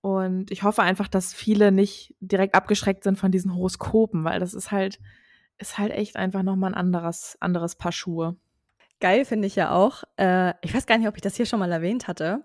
Und 0.00 0.50
ich 0.50 0.62
hoffe 0.62 0.82
einfach, 0.82 1.08
dass 1.08 1.34
viele 1.34 1.72
nicht 1.72 2.14
direkt 2.20 2.54
abgeschreckt 2.54 3.04
sind 3.04 3.18
von 3.18 3.32
diesen 3.32 3.54
Horoskopen, 3.54 4.24
weil 4.24 4.40
das 4.40 4.54
ist 4.54 4.70
halt, 4.70 4.98
ist 5.58 5.78
halt 5.78 5.92
echt 5.92 6.16
einfach 6.16 6.42
nochmal 6.42 6.70
ein 6.70 6.78
anderes, 6.78 7.36
anderes 7.40 7.76
Paar 7.76 7.92
Schuhe. 7.92 8.36
Geil 9.00 9.24
finde 9.24 9.46
ich 9.46 9.56
ja 9.56 9.72
auch. 9.72 10.04
Äh, 10.16 10.54
ich 10.62 10.74
weiß 10.74 10.86
gar 10.86 10.98
nicht, 10.98 11.08
ob 11.08 11.16
ich 11.16 11.22
das 11.22 11.36
hier 11.36 11.46
schon 11.46 11.58
mal 11.58 11.70
erwähnt 11.70 12.08
hatte, 12.08 12.44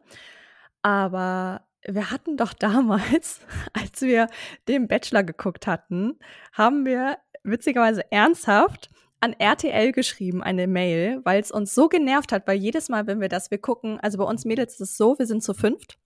aber 0.81 1.61
wir 1.85 2.11
hatten 2.11 2.37
doch 2.37 2.53
damals, 2.59 3.41
als 3.73 4.01
wir 4.01 4.27
den 4.67 4.87
Bachelor 4.87 5.23
geguckt 5.23 5.67
hatten, 5.67 6.19
haben 6.51 6.85
wir 6.85 7.17
witzigerweise 7.43 8.11
ernsthaft 8.11 8.89
an 9.19 9.33
RTL 9.33 9.93
geschrieben, 9.93 10.43
eine 10.43 10.67
Mail, 10.67 11.21
weil 11.23 11.41
es 11.41 11.51
uns 11.51 11.73
so 11.73 11.87
genervt 11.87 12.31
hat, 12.31 12.45
weil 12.45 12.57
jedes 12.57 12.89
Mal, 12.89 13.07
wenn 13.07 13.21
wir 13.21 13.29
das, 13.29 13.51
wir 13.51 13.57
gucken, 13.57 13.99
also 14.01 14.17
bei 14.17 14.25
uns 14.25 14.43
Mädels 14.43 14.73
ist 14.73 14.81
es 14.81 14.97
so, 14.97 15.17
wir 15.17 15.25
sind 15.25 15.41
zu 15.41 15.53
fünft 15.53 15.97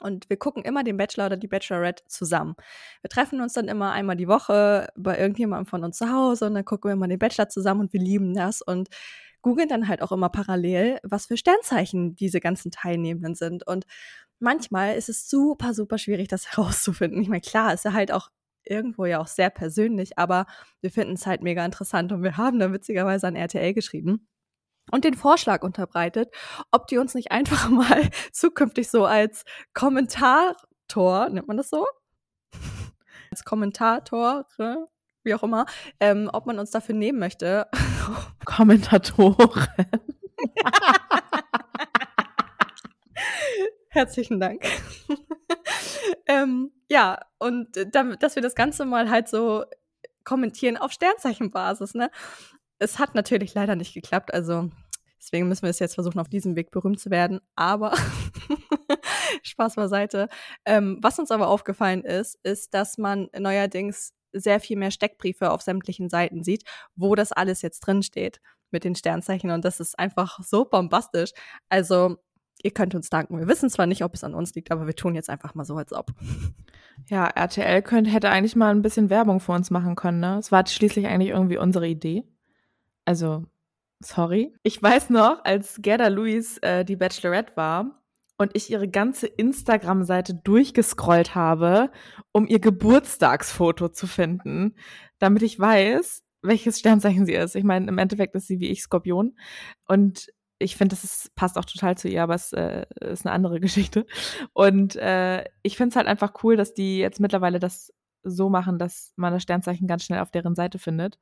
und 0.00 0.28
wir 0.28 0.36
gucken 0.36 0.64
immer 0.64 0.82
den 0.82 0.96
Bachelor 0.96 1.26
oder 1.26 1.36
die 1.36 1.46
Bachelorette 1.46 2.02
zusammen. 2.08 2.56
Wir 3.02 3.10
treffen 3.10 3.40
uns 3.40 3.52
dann 3.52 3.68
immer 3.68 3.92
einmal 3.92 4.16
die 4.16 4.26
Woche 4.26 4.88
bei 4.96 5.18
irgendjemandem 5.18 5.66
von 5.66 5.84
uns 5.84 5.98
zu 5.98 6.10
Hause 6.10 6.46
und 6.46 6.54
dann 6.54 6.64
gucken 6.64 6.90
wir 6.90 6.96
mal 6.96 7.06
den 7.06 7.18
Bachelor 7.18 7.48
zusammen 7.48 7.82
und 7.82 7.92
wir 7.92 8.00
lieben 8.00 8.34
das 8.34 8.62
und 8.62 8.88
googeln 9.42 9.68
dann 9.68 9.88
halt 9.88 10.02
auch 10.02 10.12
immer 10.12 10.28
parallel, 10.28 10.98
was 11.02 11.26
für 11.26 11.36
Sternzeichen 11.36 12.16
diese 12.16 12.40
ganzen 12.40 12.70
Teilnehmenden 12.70 13.34
sind. 13.34 13.66
Und 13.66 13.86
manchmal 14.38 14.96
ist 14.96 15.08
es 15.08 15.28
super, 15.28 15.74
super 15.74 15.98
schwierig, 15.98 16.28
das 16.28 16.46
herauszufinden. 16.56 17.22
Ich 17.22 17.28
meine, 17.28 17.40
klar, 17.40 17.72
ist 17.72 17.84
ja 17.84 17.92
halt 17.92 18.12
auch 18.12 18.30
irgendwo 18.64 19.04
ja 19.04 19.18
auch 19.18 19.26
sehr 19.26 19.50
persönlich, 19.50 20.18
aber 20.18 20.46
wir 20.80 20.90
finden 20.90 21.14
es 21.14 21.26
halt 21.26 21.42
mega 21.42 21.64
interessant 21.64 22.12
und 22.12 22.22
wir 22.22 22.36
haben 22.36 22.58
da 22.58 22.72
witzigerweise 22.72 23.26
an 23.26 23.36
RTL 23.36 23.74
geschrieben 23.74 24.28
und 24.90 25.04
den 25.04 25.14
Vorschlag 25.14 25.62
unterbreitet, 25.62 26.32
ob 26.70 26.86
die 26.86 26.98
uns 26.98 27.14
nicht 27.14 27.32
einfach 27.32 27.68
mal 27.70 28.08
zukünftig 28.32 28.88
so 28.88 29.04
als 29.04 29.44
Kommentator, 29.74 31.28
nennt 31.30 31.48
man 31.48 31.56
das 31.56 31.70
so? 31.70 31.86
als 33.30 33.44
Kommentator, 33.44 34.46
wie 35.22 35.34
auch 35.34 35.42
immer, 35.42 35.66
ähm, 36.00 36.30
ob 36.32 36.46
man 36.46 36.58
uns 36.58 36.70
dafür 36.70 36.94
nehmen 36.94 37.18
möchte. 37.18 37.66
Kommentatoren. 38.44 39.66
Herzlichen 43.88 44.40
Dank. 44.40 44.64
ähm, 46.26 46.72
ja, 46.90 47.20
und 47.38 47.68
damit, 47.92 48.22
dass 48.22 48.34
wir 48.34 48.42
das 48.42 48.54
Ganze 48.54 48.84
mal 48.84 49.10
halt 49.10 49.28
so 49.28 49.64
kommentieren 50.24 50.76
auf 50.76 50.92
Sternzeichenbasis, 50.92 51.94
ne? 51.94 52.10
Es 52.78 52.98
hat 52.98 53.14
natürlich 53.14 53.54
leider 53.54 53.76
nicht 53.76 53.94
geklappt, 53.94 54.34
also 54.34 54.70
deswegen 55.18 55.48
müssen 55.48 55.62
wir 55.62 55.70
es 55.70 55.78
jetzt 55.78 55.94
versuchen, 55.94 56.18
auf 56.18 56.28
diesem 56.28 56.56
Weg 56.56 56.70
berühmt 56.70 56.98
zu 56.98 57.10
werden. 57.10 57.40
Aber 57.54 57.94
Spaß 59.42 59.76
beiseite. 59.76 60.28
Ähm, 60.64 60.98
was 61.00 61.18
uns 61.18 61.30
aber 61.30 61.48
aufgefallen 61.48 62.04
ist, 62.04 62.38
ist, 62.42 62.74
dass 62.74 62.98
man 62.98 63.28
neuerdings 63.38 64.12
sehr 64.32 64.60
viel 64.60 64.76
mehr 64.76 64.90
Steckbriefe 64.90 65.50
auf 65.50 65.62
sämtlichen 65.62 66.08
Seiten 66.08 66.42
sieht, 66.42 66.64
wo 66.96 67.14
das 67.14 67.32
alles 67.32 67.62
jetzt 67.62 67.80
drin 67.80 68.02
steht 68.02 68.40
mit 68.70 68.84
den 68.84 68.94
Sternzeichen 68.94 69.50
und 69.50 69.64
das 69.64 69.80
ist 69.80 69.98
einfach 69.98 70.38
so 70.42 70.64
bombastisch. 70.64 71.32
Also 71.68 72.16
ihr 72.62 72.70
könnt 72.70 72.94
uns 72.94 73.10
danken. 73.10 73.38
Wir 73.38 73.48
wissen 73.48 73.70
zwar 73.70 73.86
nicht, 73.86 74.04
ob 74.04 74.14
es 74.14 74.24
an 74.24 74.34
uns 74.34 74.54
liegt, 74.54 74.70
aber 74.70 74.86
wir 74.86 74.94
tun 74.94 75.14
jetzt 75.14 75.30
einfach 75.30 75.54
mal 75.54 75.64
so, 75.64 75.76
als 75.76 75.92
ob. 75.92 76.12
Ja, 77.08 77.26
RTL 77.26 77.82
könnte, 77.82 78.10
hätte 78.10 78.30
eigentlich 78.30 78.56
mal 78.56 78.70
ein 78.70 78.82
bisschen 78.82 79.10
Werbung 79.10 79.40
für 79.40 79.52
uns 79.52 79.70
machen 79.70 79.96
können, 79.96 80.20
ne? 80.20 80.38
Es 80.38 80.52
war 80.52 80.66
schließlich 80.66 81.06
eigentlich 81.06 81.30
irgendwie 81.30 81.58
unsere 81.58 81.88
Idee. 81.88 82.24
Also, 83.04 83.44
sorry. 84.00 84.54
Ich 84.62 84.82
weiß 84.82 85.10
noch, 85.10 85.44
als 85.44 85.78
Gerda 85.80 86.08
Louise 86.08 86.62
äh, 86.62 86.84
die 86.84 86.96
Bachelorette 86.96 87.56
war 87.56 88.02
und 88.36 88.52
ich 88.54 88.70
ihre 88.70 88.88
ganze 88.88 89.26
Instagram-Seite 89.26 90.34
durchgescrollt 90.34 91.34
habe, 91.34 91.90
um 92.32 92.46
ihr 92.46 92.58
Geburtstagsfoto 92.58 93.88
zu 93.88 94.06
finden, 94.06 94.74
damit 95.18 95.42
ich 95.42 95.58
weiß, 95.58 96.22
welches 96.42 96.78
Sternzeichen 96.78 97.26
sie 97.26 97.34
ist. 97.34 97.54
Ich 97.54 97.64
meine, 97.64 97.86
im 97.88 97.98
Endeffekt 97.98 98.34
ist 98.34 98.46
sie 98.46 98.60
wie 98.60 98.70
ich 98.70 98.82
Skorpion. 98.82 99.36
Und 99.88 100.28
ich 100.60 100.76
finde, 100.76 100.94
das 100.94 101.04
ist, 101.04 101.34
passt 101.34 101.58
auch 101.58 101.64
total 101.64 101.96
zu 101.96 102.08
ihr, 102.08 102.22
aber 102.22 102.34
es 102.34 102.52
äh, 102.52 102.84
ist 103.00 103.26
eine 103.26 103.34
andere 103.34 103.60
Geschichte. 103.60 104.06
Und 104.52 104.94
äh, 104.96 105.44
ich 105.62 105.76
finde 105.76 105.90
es 105.90 105.96
halt 105.96 106.06
einfach 106.06 106.34
cool, 106.44 106.56
dass 106.56 106.74
die 106.74 106.98
jetzt 106.98 107.18
mittlerweile 107.18 107.58
das 107.58 107.92
so 108.22 108.50
machen, 108.50 108.78
dass 108.78 109.12
man 109.16 109.32
das 109.32 109.42
Sternzeichen 109.42 109.88
ganz 109.88 110.04
schnell 110.04 110.20
auf 110.20 110.30
deren 110.30 110.54
Seite 110.54 110.78
findet. 110.78 111.18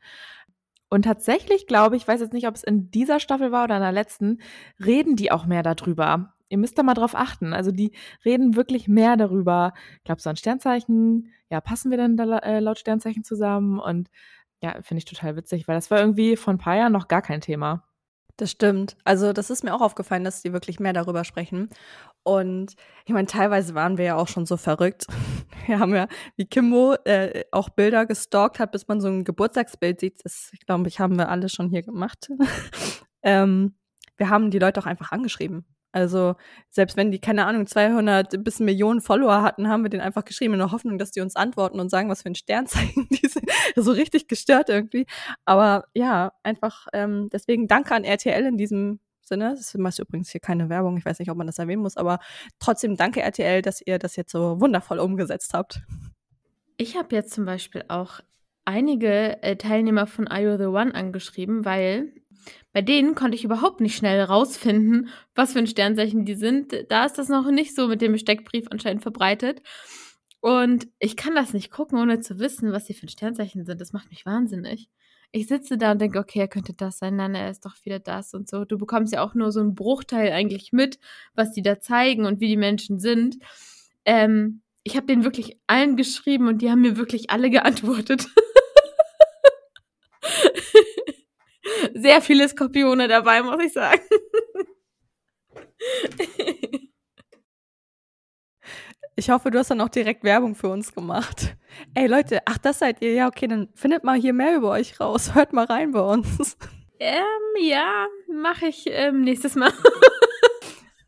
Und 0.91 1.03
tatsächlich 1.03 1.67
glaube 1.67 1.97
ich, 1.97 2.09
weiß 2.09 2.21
jetzt 2.21 2.33
nicht, 2.33 2.49
ob 2.49 2.57
es 2.57 2.65
in 2.65 2.91
dieser 2.91 3.21
Staffel 3.21 3.53
war 3.53 3.65
oder 3.65 3.77
in 3.77 3.83
der 3.83 3.93
letzten, 3.93 4.41
reden 4.85 5.17
die 5.17 5.31
auch 5.31 5.47
mehr 5.47 5.63
darüber. 5.63 6.35
Ihr 6.49 6.59
müsst 6.59 6.79
da 6.79 6.83
mal 6.83 6.95
drauf 6.95 7.15
achten. 7.15 7.53
Also 7.53 7.71
die 7.71 7.93
reden 8.25 8.57
wirklich 8.57 8.89
mehr 8.89 9.17
darüber. 9.17 9.75
Glaubst 10.05 10.27
du 10.27 10.31
an 10.31 10.37
Sternzeichen? 10.37 11.33
Ja, 11.51 11.61
passen 11.61 11.91
wir 11.91 11.99
denn 11.99 12.17
da 12.17 12.39
äh, 12.39 12.59
laut 12.61 12.79
Sternzeichen 12.79 13.23
zusammen? 13.23 13.79
Und 13.79 14.11
ja, 14.63 14.83
finde 14.83 14.99
ich 14.99 15.05
total 15.05 15.37
witzig, 15.37 15.69
weil 15.69 15.77
das 15.77 15.91
war 15.91 16.01
irgendwie 16.01 16.37
vor 16.37 16.53
ein 16.55 16.59
paar 16.59 16.77
Jahren 16.77 16.93
noch 16.93 17.07
gar 17.07 17.23
kein 17.23 17.41
Thema. 17.41 17.88
Das 18.39 18.53
stimmt. 18.53 18.97
Also, 19.03 19.33
das 19.33 19.51
ist 19.51 19.65
mir 19.65 19.75
auch 19.75 19.81
aufgefallen, 19.81 20.23
dass 20.23 20.43
die 20.43 20.53
wirklich 20.53 20.79
mehr 20.79 20.93
darüber 20.93 21.25
sprechen. 21.25 21.71
Und 22.23 22.77
ich 23.05 23.13
meine, 23.13 23.27
teilweise 23.27 23.75
waren 23.75 23.99
wir 23.99 24.05
ja 24.05 24.17
auch 24.17 24.29
schon 24.29 24.47
so 24.47 24.57
verrückt. 24.57 25.07
Wir 25.67 25.81
haben 25.81 25.95
ja, 25.95 26.09
wie 26.37 26.47
Kimbo 26.47 26.95
äh, 27.05 27.45
auch 27.51 27.69
Bilder 27.69 28.07
gestalkt 28.07 28.59
hat, 28.59 28.73
bis 28.73 28.89
man 28.89 29.03
so 29.03 29.09
ein 29.09 29.25
Geburtstagsbild 29.25 30.01
sieht. 30.01 30.25
Das, 30.25 30.51
glaube 30.65 30.89
ich, 30.89 30.99
haben 30.99 31.19
wir 31.19 31.29
alle 31.29 31.51
schon 31.51 31.69
hier 31.69 31.83
gemacht. 31.83 32.31
ähm, 33.23 33.75
wir 34.17 34.31
haben 34.31 34.51
die 34.51 34.59
Leute 34.59 34.81
auch 34.81 34.87
einfach 34.87 35.13
angeschrieben. 35.13 35.67
Also, 35.91 36.35
selbst 36.71 36.97
wenn 36.97 37.11
die, 37.11 37.19
keine 37.19 37.47
Ahnung, 37.47 37.67
200 37.67 38.45
bis 38.45 38.61
Millionen 38.61 39.01
Follower 39.01 39.43
hatten, 39.43 39.69
haben 39.69 39.83
wir 39.83 39.91
den 39.91 40.01
einfach 40.01 40.25
geschrieben 40.25 40.55
in 40.55 40.61
der 40.61 40.71
Hoffnung, 40.71 40.99
dass 40.99 41.11
die 41.11 41.21
uns 41.21 41.35
antworten 41.35 41.81
und 41.81 41.91
sagen, 41.91 42.11
was 42.11 42.23
für 42.23 42.29
ein 42.29 42.35
Sternzeichen 42.35 43.09
die 43.11 43.27
sind. 43.27 43.51
so 43.77 43.93
richtig 43.93 44.29
gestört 44.29 44.69
irgendwie. 44.69 45.07
Aber 45.45 45.85
ja, 45.95 46.33
einfach, 46.43 46.87
ähm, 46.93 47.29
deswegen 47.33 47.69
danke 47.69 47.95
an 47.95 48.05
RTL 48.05 48.45
in 48.45 48.59
diesem 48.59 49.01
Sinne. 49.23 49.51
Das 49.51 49.75
ist 49.75 49.99
übrigens 49.99 50.31
hier 50.31 50.41
keine 50.41 50.69
Werbung. 50.69 50.97
Ich 50.97 51.05
weiß 51.05 51.19
nicht, 51.19 51.31
ob 51.31 51.37
man 51.37 51.47
das 51.47 51.59
erwähnen 51.59 51.83
muss, 51.83 51.97
aber 51.97 52.19
trotzdem 52.59 52.97
danke 52.97 53.23
RTL, 53.23 53.63
dass 53.63 53.81
ihr 53.85 53.99
das 53.99 54.17
jetzt 54.17 54.33
so 54.33 54.61
wundervoll 54.61 54.99
umgesetzt 54.99 55.55
habt. 55.55 55.83
Ich 56.77 56.97
habe 56.97 57.15
jetzt 57.15 57.33
zum 57.33 57.45
Beispiel 57.45 57.85
auch 57.89 58.21
einige 58.65 59.43
äh, 59.43 59.57
Teilnehmer 59.57 60.07
von 60.07 60.29
IO 60.31 60.57
The 60.59 60.67
One 60.67 60.95
angeschrieben, 60.95 61.65
weil 61.65 62.13
bei 62.73 62.83
denen 62.83 63.15
konnte 63.15 63.37
ich 63.37 63.45
überhaupt 63.45 63.81
nicht 63.81 63.97
schnell 63.97 64.23
rausfinden, 64.23 65.09
was 65.35 65.53
für 65.53 65.59
ein 65.59 65.67
Sternzeichen 65.67 66.25
die 66.25 66.35
sind. 66.35 66.75
Da 66.89 67.05
ist 67.05 67.19
das 67.19 67.29
noch 67.29 67.51
nicht 67.51 67.75
so 67.75 67.89
mit 67.89 68.01
dem 68.01 68.17
Steckbrief 68.19 68.67
anscheinend 68.71 69.03
verbreitet. 69.03 69.63
Und 70.41 70.89
ich 70.99 71.17
kann 71.17 71.35
das 71.35 71.53
nicht 71.53 71.71
gucken, 71.71 71.99
ohne 71.99 72.21
zu 72.21 72.39
wissen, 72.39 72.73
was 72.73 72.87
sie 72.87 72.95
für 72.95 73.07
ein 73.07 73.11
Sternzeichen 73.11 73.65
sind. 73.65 73.81
Das 73.81 73.93
macht 73.93 74.11
mich 74.11 74.25
wahnsinnig. 74.25 74.89
Ich 75.31 75.47
sitze 75.47 75.77
da 75.77 75.93
und 75.93 76.01
denke, 76.01 76.19
okay, 76.19 76.41
er 76.41 76.49
könnte 76.49 76.73
das 76.73 76.99
sein, 76.99 77.17
nein, 77.17 77.35
er 77.35 77.51
ist 77.51 77.67
doch 77.67 77.75
wieder 77.85 77.99
das 77.99 78.33
und 78.33 78.49
so. 78.49 78.65
Du 78.65 78.79
bekommst 78.79 79.13
ja 79.13 79.23
auch 79.23 79.35
nur 79.35 79.53
so 79.53 79.61
einen 79.61 79.75
Bruchteil 79.75 80.33
eigentlich 80.33 80.73
mit, 80.73 80.99
was 81.35 81.53
die 81.53 81.63
da 81.63 81.81
zeigen 81.81 82.25
und 82.25 82.41
wie 82.41 82.49
die 82.49 82.57
Menschen 82.57 82.99
sind. 82.99 83.37
Ähm, 84.07 84.63
ich 84.85 84.97
habe 84.97 85.07
denen 85.07 85.25
wirklich 85.25 85.59
allen 85.67 85.97
geschrieben 85.97 86.49
und 86.49 86.63
die 86.63 86.71
haben 86.71 86.81
mir 86.81 86.97
wirklich 86.97 87.31
alle 87.31 87.51
geantwortet. 87.51 88.27
sehr 91.95 92.21
viele 92.23 92.49
Skorpione 92.49 93.09
dabei, 93.09 93.43
muss 93.43 93.63
ich 93.63 93.73
sagen. 93.73 94.01
Ich 99.19 99.31
hoffe, 99.31 99.51
du 99.51 99.59
hast 99.59 99.73
dann 99.73 99.81
auch 99.81 99.89
direkt 99.89 100.23
Werbung 100.23 100.55
für 100.55 100.69
uns 100.69 100.95
gemacht. 100.95 101.57
Ey 101.95 102.07
Leute, 102.07 102.41
ach, 102.45 102.57
das 102.57 102.79
seid 102.79 103.03
ihr. 103.03 103.15
Ja, 103.15 103.27
okay, 103.27 103.49
dann 103.49 103.69
findet 103.75 104.05
mal 104.05 104.17
hier 104.17 104.33
mehr 104.33 104.55
über 104.55 104.71
euch 104.71 105.01
raus. 105.01 105.35
Hört 105.35 105.53
mal 105.53 105.65
rein 105.65 105.91
bei 105.91 106.01
uns. 106.01 106.57
Ähm, 107.01 107.25
ja, 107.61 108.07
mache 108.33 108.67
ich 108.67 108.85
ähm, 108.87 109.23
nächstes 109.23 109.57
Mal. 109.57 109.73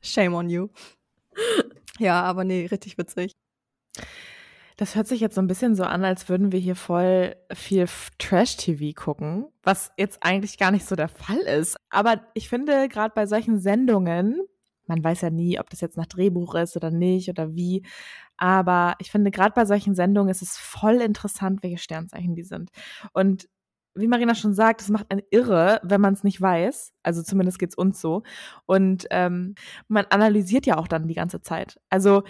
Shame 0.02 0.34
on 0.34 0.50
you. 0.50 0.68
Ja, 2.00 2.22
aber 2.22 2.42
nee, 2.42 2.66
richtig 2.66 2.98
witzig. 2.98 3.36
Das 4.80 4.94
hört 4.94 5.06
sich 5.06 5.20
jetzt 5.20 5.34
so 5.34 5.42
ein 5.42 5.46
bisschen 5.46 5.74
so 5.74 5.82
an, 5.82 6.06
als 6.06 6.30
würden 6.30 6.52
wir 6.52 6.58
hier 6.58 6.74
voll 6.74 7.36
viel 7.52 7.86
Trash-TV 8.16 8.98
gucken, 8.98 9.46
was 9.62 9.92
jetzt 9.98 10.22
eigentlich 10.22 10.56
gar 10.56 10.70
nicht 10.70 10.86
so 10.86 10.96
der 10.96 11.10
Fall 11.10 11.36
ist. 11.36 11.76
Aber 11.90 12.22
ich 12.32 12.48
finde, 12.48 12.88
gerade 12.88 13.12
bei 13.14 13.26
solchen 13.26 13.60
Sendungen, 13.60 14.40
man 14.86 15.04
weiß 15.04 15.20
ja 15.20 15.28
nie, 15.28 15.60
ob 15.60 15.68
das 15.68 15.82
jetzt 15.82 15.98
nach 15.98 16.06
Drehbuch 16.06 16.54
ist 16.54 16.76
oder 16.76 16.90
nicht 16.90 17.28
oder 17.28 17.54
wie, 17.54 17.84
aber 18.38 18.94
ich 19.00 19.10
finde, 19.10 19.30
gerade 19.30 19.52
bei 19.54 19.66
solchen 19.66 19.94
Sendungen 19.94 20.30
ist 20.30 20.40
es 20.40 20.56
voll 20.56 21.02
interessant, 21.02 21.62
welche 21.62 21.76
Sternzeichen 21.76 22.34
die 22.34 22.44
sind. 22.44 22.70
Und 23.12 23.50
wie 23.94 24.08
Marina 24.08 24.34
schon 24.34 24.54
sagt, 24.54 24.80
es 24.80 24.88
macht 24.88 25.10
einen 25.10 25.22
irre, 25.30 25.80
wenn 25.82 26.00
man 26.00 26.14
es 26.14 26.24
nicht 26.24 26.40
weiß. 26.40 26.94
Also 27.02 27.22
zumindest 27.22 27.58
geht 27.58 27.70
es 27.70 27.74
uns 27.74 28.00
so. 28.00 28.22
Und 28.64 29.06
ähm, 29.10 29.56
man 29.88 30.06
analysiert 30.06 30.64
ja 30.64 30.78
auch 30.78 30.88
dann 30.88 31.06
die 31.06 31.14
ganze 31.14 31.42
Zeit. 31.42 31.78
Also 31.90 32.22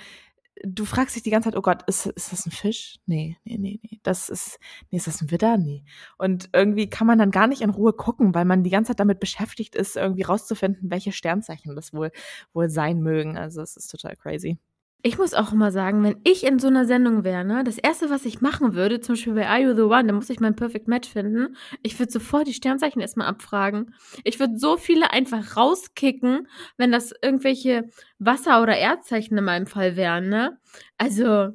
du 0.64 0.84
fragst 0.84 1.16
dich 1.16 1.22
die 1.22 1.30
ganze 1.30 1.48
Zeit, 1.50 1.56
oh 1.56 1.62
Gott, 1.62 1.82
ist, 1.86 2.06
ist 2.06 2.32
das 2.32 2.46
ein 2.46 2.50
Fisch? 2.50 2.98
Nee, 3.06 3.36
nee, 3.44 3.58
nee, 3.58 3.80
nee. 3.82 4.00
Das 4.02 4.28
ist, 4.28 4.58
nee, 4.90 4.98
ist 4.98 5.06
das 5.06 5.20
ein 5.22 5.30
Widder? 5.30 5.56
Nee. 5.58 5.84
Und 6.18 6.50
irgendwie 6.52 6.88
kann 6.88 7.06
man 7.06 7.18
dann 7.18 7.30
gar 7.30 7.46
nicht 7.46 7.62
in 7.62 7.70
Ruhe 7.70 7.92
gucken, 7.92 8.34
weil 8.34 8.44
man 8.44 8.62
die 8.62 8.70
ganze 8.70 8.90
Zeit 8.90 9.00
damit 9.00 9.20
beschäftigt 9.20 9.74
ist, 9.74 9.96
irgendwie 9.96 10.22
rauszufinden, 10.22 10.90
welche 10.90 11.12
Sternzeichen 11.12 11.74
das 11.74 11.92
wohl, 11.92 12.10
wohl 12.52 12.70
sein 12.70 13.00
mögen. 13.02 13.36
Also 13.38 13.62
es 13.62 13.76
ist 13.76 13.88
total 13.88 14.16
crazy. 14.16 14.58
Ich 15.02 15.16
muss 15.16 15.32
auch 15.32 15.52
immer 15.52 15.72
sagen, 15.72 16.02
wenn 16.02 16.20
ich 16.24 16.44
in 16.44 16.58
so 16.58 16.68
einer 16.68 16.84
Sendung 16.84 17.24
wäre, 17.24 17.44
ne, 17.44 17.64
das 17.64 17.78
erste, 17.78 18.10
was 18.10 18.26
ich 18.26 18.40
machen 18.40 18.74
würde, 18.74 19.00
zum 19.00 19.14
Beispiel 19.14 19.32
bei 19.32 19.48
Are 19.48 19.60
You 19.60 19.74
the 19.74 19.82
One, 19.82 20.06
da 20.06 20.12
muss 20.12 20.28
ich 20.28 20.40
mein 20.40 20.56
Perfect 20.56 20.88
Match 20.88 21.08
finden. 21.08 21.56
Ich 21.82 21.98
würde 21.98 22.12
sofort 22.12 22.46
die 22.46 22.52
Sternzeichen 22.52 23.00
erstmal 23.00 23.26
abfragen. 23.26 23.94
Ich 24.24 24.38
würde 24.38 24.58
so 24.58 24.76
viele 24.76 25.10
einfach 25.12 25.56
rauskicken, 25.56 26.48
wenn 26.76 26.92
das 26.92 27.14
irgendwelche 27.22 27.88
Wasser- 28.18 28.62
oder 28.62 28.76
Erdzeichen 28.76 29.38
in 29.38 29.44
meinem 29.44 29.66
Fall 29.66 29.96
wären, 29.96 30.28
ne? 30.28 30.58
Also, 30.98 31.50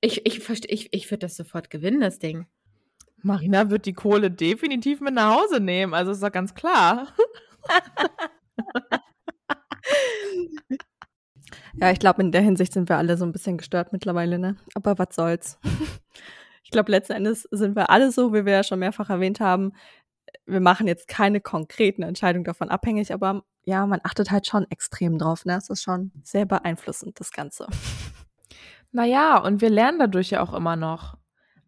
ich, 0.00 0.24
ich, 0.24 0.48
ich, 0.48 0.92
ich 0.92 1.10
würde 1.10 1.26
das 1.26 1.36
sofort 1.36 1.68
gewinnen, 1.68 2.00
das 2.00 2.18
Ding. 2.18 2.46
Marina 3.22 3.68
wird 3.68 3.84
die 3.84 3.92
Kohle 3.92 4.30
definitiv 4.30 5.00
mit 5.00 5.12
nach 5.14 5.38
Hause 5.38 5.60
nehmen, 5.60 5.92
also 5.92 6.12
ist 6.12 6.22
doch 6.22 6.32
ganz 6.32 6.54
klar. 6.54 7.08
Ja, 11.76 11.90
ich 11.90 11.98
glaube, 11.98 12.22
in 12.22 12.32
der 12.32 12.42
Hinsicht 12.42 12.72
sind 12.72 12.88
wir 12.88 12.96
alle 12.96 13.16
so 13.16 13.24
ein 13.24 13.32
bisschen 13.32 13.58
gestört 13.58 13.92
mittlerweile, 13.92 14.38
ne? 14.38 14.56
Aber 14.74 14.98
was 14.98 15.14
soll's. 15.14 15.58
ich 16.64 16.70
glaube, 16.70 16.90
letzten 16.90 17.12
Endes 17.12 17.42
sind 17.50 17.76
wir 17.76 17.90
alle 17.90 18.10
so, 18.10 18.32
wie 18.32 18.44
wir 18.44 18.52
ja 18.52 18.64
schon 18.64 18.78
mehrfach 18.78 19.10
erwähnt 19.10 19.40
haben. 19.40 19.72
Wir 20.46 20.60
machen 20.60 20.86
jetzt 20.86 21.08
keine 21.08 21.40
konkreten 21.40 22.02
Entscheidungen 22.02 22.44
davon 22.44 22.68
abhängig, 22.68 23.12
aber 23.12 23.44
ja, 23.64 23.86
man 23.86 24.00
achtet 24.04 24.30
halt 24.30 24.46
schon 24.46 24.66
extrem 24.70 25.18
drauf, 25.18 25.44
ne? 25.44 25.56
Es 25.56 25.70
ist 25.70 25.82
schon 25.82 26.12
sehr 26.22 26.46
beeinflussend, 26.46 27.18
das 27.20 27.32
Ganze. 27.32 27.66
Naja, 28.92 29.38
und 29.38 29.60
wir 29.60 29.70
lernen 29.70 30.00
dadurch 30.00 30.30
ja 30.30 30.42
auch 30.42 30.52
immer 30.52 30.74
noch. 30.74 31.16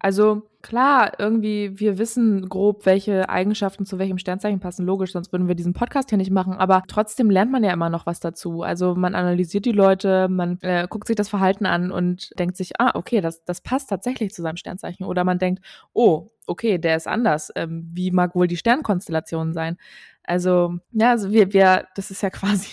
Also 0.03 0.43
klar, 0.63 1.13
irgendwie, 1.21 1.79
wir 1.79 1.97
wissen 1.97 2.49
grob, 2.49 2.87
welche 2.87 3.29
Eigenschaften 3.29 3.87
zu 3.87 4.01
welchem 4.01 4.19
Sternzeichen 4.19 4.59
passen, 4.59 4.85
logisch, 4.85 5.13
sonst 5.13 5.31
würden 5.31 5.47
wir 5.47 5.55
diesen 5.55 5.75
Podcast 5.75 6.09
hier 6.09 6.19
nicht 6.19 6.33
machen, 6.33 6.55
aber 6.55 6.83
trotzdem 6.89 7.31
lernt 7.31 7.53
man 7.53 7.63
ja 7.63 7.73
immer 7.73 7.89
noch 7.89 8.05
was 8.05 8.19
dazu. 8.19 8.63
Also 8.63 8.97
man 8.97 9.15
analysiert 9.15 9.65
die 9.65 9.71
Leute, 9.71 10.27
man 10.29 10.59
äh, 10.63 10.89
guckt 10.91 11.07
sich 11.07 11.15
das 11.15 11.29
Verhalten 11.29 11.67
an 11.67 11.93
und 11.93 12.37
denkt 12.37 12.57
sich, 12.57 12.81
ah, 12.81 12.91
okay, 12.95 13.21
das, 13.21 13.45
das 13.45 13.61
passt 13.61 13.91
tatsächlich 13.91 14.35
zu 14.35 14.43
seinem 14.43 14.57
Sternzeichen. 14.57 15.07
Oder 15.07 15.23
man 15.23 15.39
denkt, 15.39 15.65
oh, 15.93 16.33
okay, 16.49 16.79
der 16.79 16.97
ist 16.97 17.07
anders. 17.07 17.53
Ähm, 17.55 17.89
wie 17.93 18.11
mag 18.11 18.35
wohl 18.35 18.49
die 18.49 18.57
Sternkonstellation 18.57 19.53
sein? 19.53 19.77
Also, 20.25 20.79
ja, 20.91 21.11
also 21.11 21.31
wir, 21.31 21.53
wir, 21.53 21.87
das 21.95 22.11
ist 22.11 22.23
ja 22.23 22.31
quasi 22.31 22.69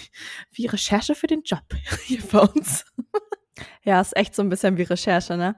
wie 0.51 0.65
Recherche 0.65 1.13
für 1.13 1.27
den 1.27 1.43
Job 1.43 1.61
hier 2.05 2.23
bei 2.31 2.39
uns. 2.39 2.85
Ja, 3.83 3.99
ist 4.01 4.15
echt 4.15 4.35
so 4.35 4.41
ein 4.41 4.49
bisschen 4.49 4.77
wie 4.77 4.83
Recherche, 4.83 5.35
ne? 5.37 5.55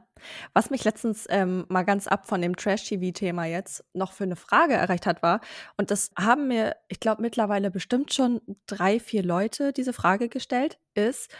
Was 0.54 0.70
mich 0.70 0.84
letztens 0.84 1.26
ähm, 1.30 1.66
mal 1.70 1.84
ganz 1.84 2.08
ab 2.08 2.28
von 2.28 2.42
dem 2.42 2.56
Trash-TV-Thema 2.56 3.46
jetzt 3.46 3.84
noch 3.94 4.14
für 4.14 4.24
eine 4.24 4.36
Frage 4.36 4.74
erreicht 4.74 5.06
hat, 5.06 5.24
war, 5.24 5.42
und 5.78 5.92
das 5.92 6.12
haben 6.18 6.48
mir, 6.48 6.76
ich 6.88 7.00
glaube, 7.00 7.22
mittlerweile 7.22 7.72
bestimmt 7.72 8.14
schon 8.14 8.42
drei, 8.68 9.00
vier 9.00 9.24
Leute 9.24 9.74
diese 9.74 9.94
Frage 9.94 10.30
gestellt, 10.30 10.80
ist, 10.94 11.32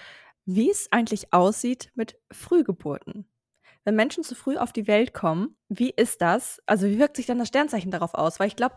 wie 0.46 0.70
es 0.70 0.92
eigentlich 0.92 1.34
aussieht 1.34 1.92
mit 1.96 2.18
Frühgeburten. 2.32 3.28
Wenn 3.84 3.96
Menschen 3.96 4.24
zu 4.24 4.36
früh 4.36 4.58
auf 4.58 4.74
die 4.74 4.88
Welt 4.88 5.14
kommen, 5.14 5.56
wie 5.70 5.90
ist 5.90 6.22
das? 6.22 6.62
Also 6.68 6.88
wie 6.88 7.00
wirkt 7.00 7.18
sich 7.18 7.26
dann 7.26 7.40
das 7.40 7.48
Sternzeichen 7.48 7.92
darauf 7.92 8.14
aus? 8.14 8.40
Weil 8.40 8.48
ich 8.48 8.56
glaube, 8.56 8.76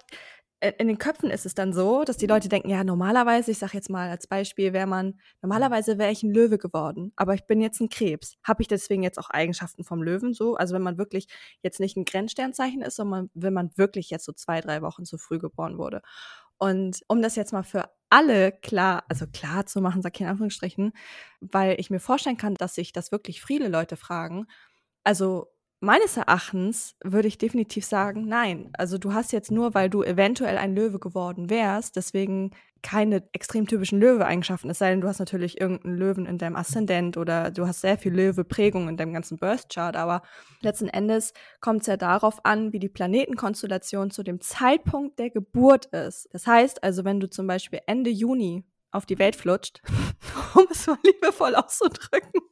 in 0.79 0.89
den 0.89 0.99
Köpfen 0.99 1.31
ist 1.31 1.47
es 1.47 1.55
dann 1.55 1.73
so, 1.73 2.05
dass 2.05 2.17
die 2.17 2.27
Leute 2.27 2.49
denken, 2.49 2.71
ja, 2.71 2.85
normalerweise, 2.85 3.51
ich 3.51 3.59
sage 3.59 3.75
jetzt 3.75 3.91
mal 3.91 4.09
als 4.09 4.27
Beispiel, 4.27 4.73
wäre 4.73 4.87
man, 4.87 5.19
normalerweise 5.43 5.99
wäre 5.99 6.11
ich 6.11 6.23
ein 6.23 6.33
Löwe 6.33 6.59
geworden, 6.59 7.13
aber 7.17 7.35
ich 7.35 7.47
bin 7.47 7.61
jetzt 7.61 7.81
ein 7.81 7.89
Krebs. 7.89 8.37
Habe 8.43 8.63
ich 8.63 8.69
deswegen 8.69 9.03
jetzt 9.03 9.19
auch 9.19 9.31
Eigenschaften 9.31 9.85
vom 9.85 10.03
Löwen 10.03 10.33
so? 10.33 10.57
Also 10.57 10.75
wenn 10.75 10.83
man 10.83 10.99
wirklich 10.99 11.29
jetzt 11.63 11.81
nicht 11.81 11.97
ein 11.97 12.05
Grenzsternzeichen 12.05 12.83
ist, 12.83 12.97
sondern 12.97 13.31
wenn 13.35 13.53
man 13.53 13.71
wirklich 13.77 14.11
jetzt 14.11 14.25
so 14.25 14.33
zwei, 14.33 14.61
drei 14.61 14.83
Wochen 14.83 15.05
zu 15.05 15.19
früh 15.19 15.39
geboren 15.39 15.79
wurde. 15.79 16.03
Und 16.59 17.03
um 17.09 17.21
das 17.21 17.37
jetzt 17.37 17.53
mal 17.53 17.65
für 17.65 17.91
alle 18.09 18.53
klar, 18.53 19.05
also 19.09 19.27
klar 19.27 19.67
zu 19.67 19.81
machen, 19.81 20.03
sag 20.03 20.15
ich 20.15 20.21
in 20.21 20.29
Anführungsstrichen, 20.29 20.93
weil 21.41 21.79
ich 21.81 21.91
mir 21.91 22.01
vorstellen 22.01 22.37
kann, 22.37 22.55
dass 22.55 22.75
sich 22.75 22.93
das 22.93 23.13
wirklich 23.13 23.43
viele 23.43 23.69
Leute 23.69 23.97
fragen. 23.97 24.47
Also 25.03 25.54
Meines 25.81 26.17
Erachtens 26.17 26.97
würde 27.05 27.29
ich 27.29 27.37
definitiv 27.37 27.85
sagen, 27.85 28.27
nein. 28.27 28.71
Also 28.73 28.97
du 28.97 29.13
hast 29.13 29.33
jetzt 29.33 29.51
nur, 29.51 29.75
weil 29.75 29.91
du 29.91 30.03
eventuell 30.03 30.57
ein 30.57 30.75
Löwe 30.75 30.99
geworden 30.99 31.51
wärst, 31.51 31.97
deswegen 31.97 32.53
keine 32.85 33.27
extrem 33.33 33.67
typischen 33.67 33.99
Löwe-Eigenschaften. 33.99 34.71
Es 34.71 34.79
sei 34.79 34.91
denn, 34.91 35.01
du 35.01 35.09
hast 35.09 35.19
natürlich 35.19 35.61
irgendeinen 35.61 35.97
Löwen 35.97 36.27
in 36.27 36.39
deinem 36.39 36.55
Aszendent 36.55 37.17
oder 37.17 37.51
du 37.51 37.67
hast 37.67 37.81
sehr 37.81 37.97
viel 37.99 38.13
Löwe-Prägung 38.15 38.89
in 38.89 38.97
deinem 38.97 39.15
ganzen 39.15 39.39
Birth-Chart. 39.39 39.97
Aber 39.97 40.23
letzten 40.61 40.89
Endes 40.89 41.33
kommt 41.61 41.81
es 41.81 41.87
ja 41.87 41.97
darauf 41.97 42.45
an, 42.45 42.73
wie 42.73 42.79
die 42.79 42.91
Planetenkonstellation 42.91 44.11
zu 44.11 44.23
dem 44.23 44.41
Zeitpunkt 44.41 45.19
der 45.19 45.31
Geburt 45.31 45.87
ist. 45.87 46.29
Das 46.33 46.47
heißt 46.47 46.85
also, 46.85 47.05
wenn 47.05 47.21
du 47.21 47.29
zum 47.29 47.47
Beispiel 47.47 47.81
Ende 47.87 48.11
Juni 48.11 48.65
auf 48.91 49.07
die 49.07 49.19
Welt 49.19 49.35
flutscht, 49.35 49.81
um 50.55 50.67
es 50.71 50.87
mal 50.87 50.99
liebevoll 51.05 51.55
auszudrücken, 51.55 52.43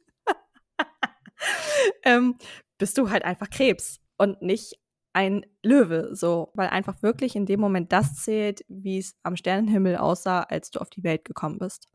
ähm, 2.03 2.37
bist 2.83 2.97
du 2.97 3.09
halt 3.09 3.23
einfach 3.23 3.49
Krebs 3.49 4.01
und 4.17 4.41
nicht 4.41 4.77
ein 5.13 5.45
Löwe, 5.63 6.09
so, 6.11 6.51
weil 6.53 6.67
einfach 6.67 7.01
wirklich 7.01 7.33
in 7.33 7.45
dem 7.45 7.61
Moment 7.61 7.93
das 7.93 8.15
zählt, 8.15 8.65
wie 8.67 8.97
es 8.97 9.15
am 9.23 9.37
Sternenhimmel 9.37 9.95
aussah, 9.95 10.41
als 10.41 10.69
du 10.69 10.81
auf 10.81 10.89
die 10.89 11.05
Welt 11.05 11.23
gekommen 11.23 11.59
bist. 11.59 11.87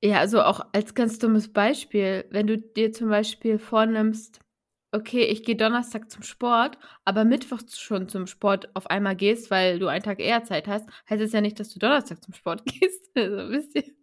Ja, 0.00 0.20
also 0.20 0.42
auch 0.42 0.60
als 0.72 0.94
ganz 0.94 1.18
dummes 1.18 1.52
Beispiel, 1.52 2.26
wenn 2.30 2.46
du 2.46 2.58
dir 2.58 2.92
zum 2.92 3.08
Beispiel 3.08 3.58
vornimmst, 3.58 4.38
okay, 4.92 5.24
ich 5.24 5.42
gehe 5.42 5.56
Donnerstag 5.56 6.12
zum 6.12 6.22
Sport, 6.22 6.78
aber 7.04 7.24
Mittwoch 7.24 7.62
schon 7.68 8.08
zum 8.08 8.28
Sport 8.28 8.70
auf 8.76 8.86
einmal 8.86 9.16
gehst, 9.16 9.50
weil 9.50 9.80
du 9.80 9.88
einen 9.88 10.04
Tag 10.04 10.20
eher 10.20 10.44
Zeit 10.44 10.68
hast, 10.68 10.88
heißt 11.10 11.22
es 11.22 11.32
ja 11.32 11.40
nicht, 11.40 11.58
dass 11.58 11.70
du 11.70 11.80
Donnerstag 11.80 12.22
zum 12.22 12.34
Sport 12.34 12.64
gehst. 12.66 13.10
Also, 13.16 13.50
wisst 13.50 13.74
ihr? 13.74 13.97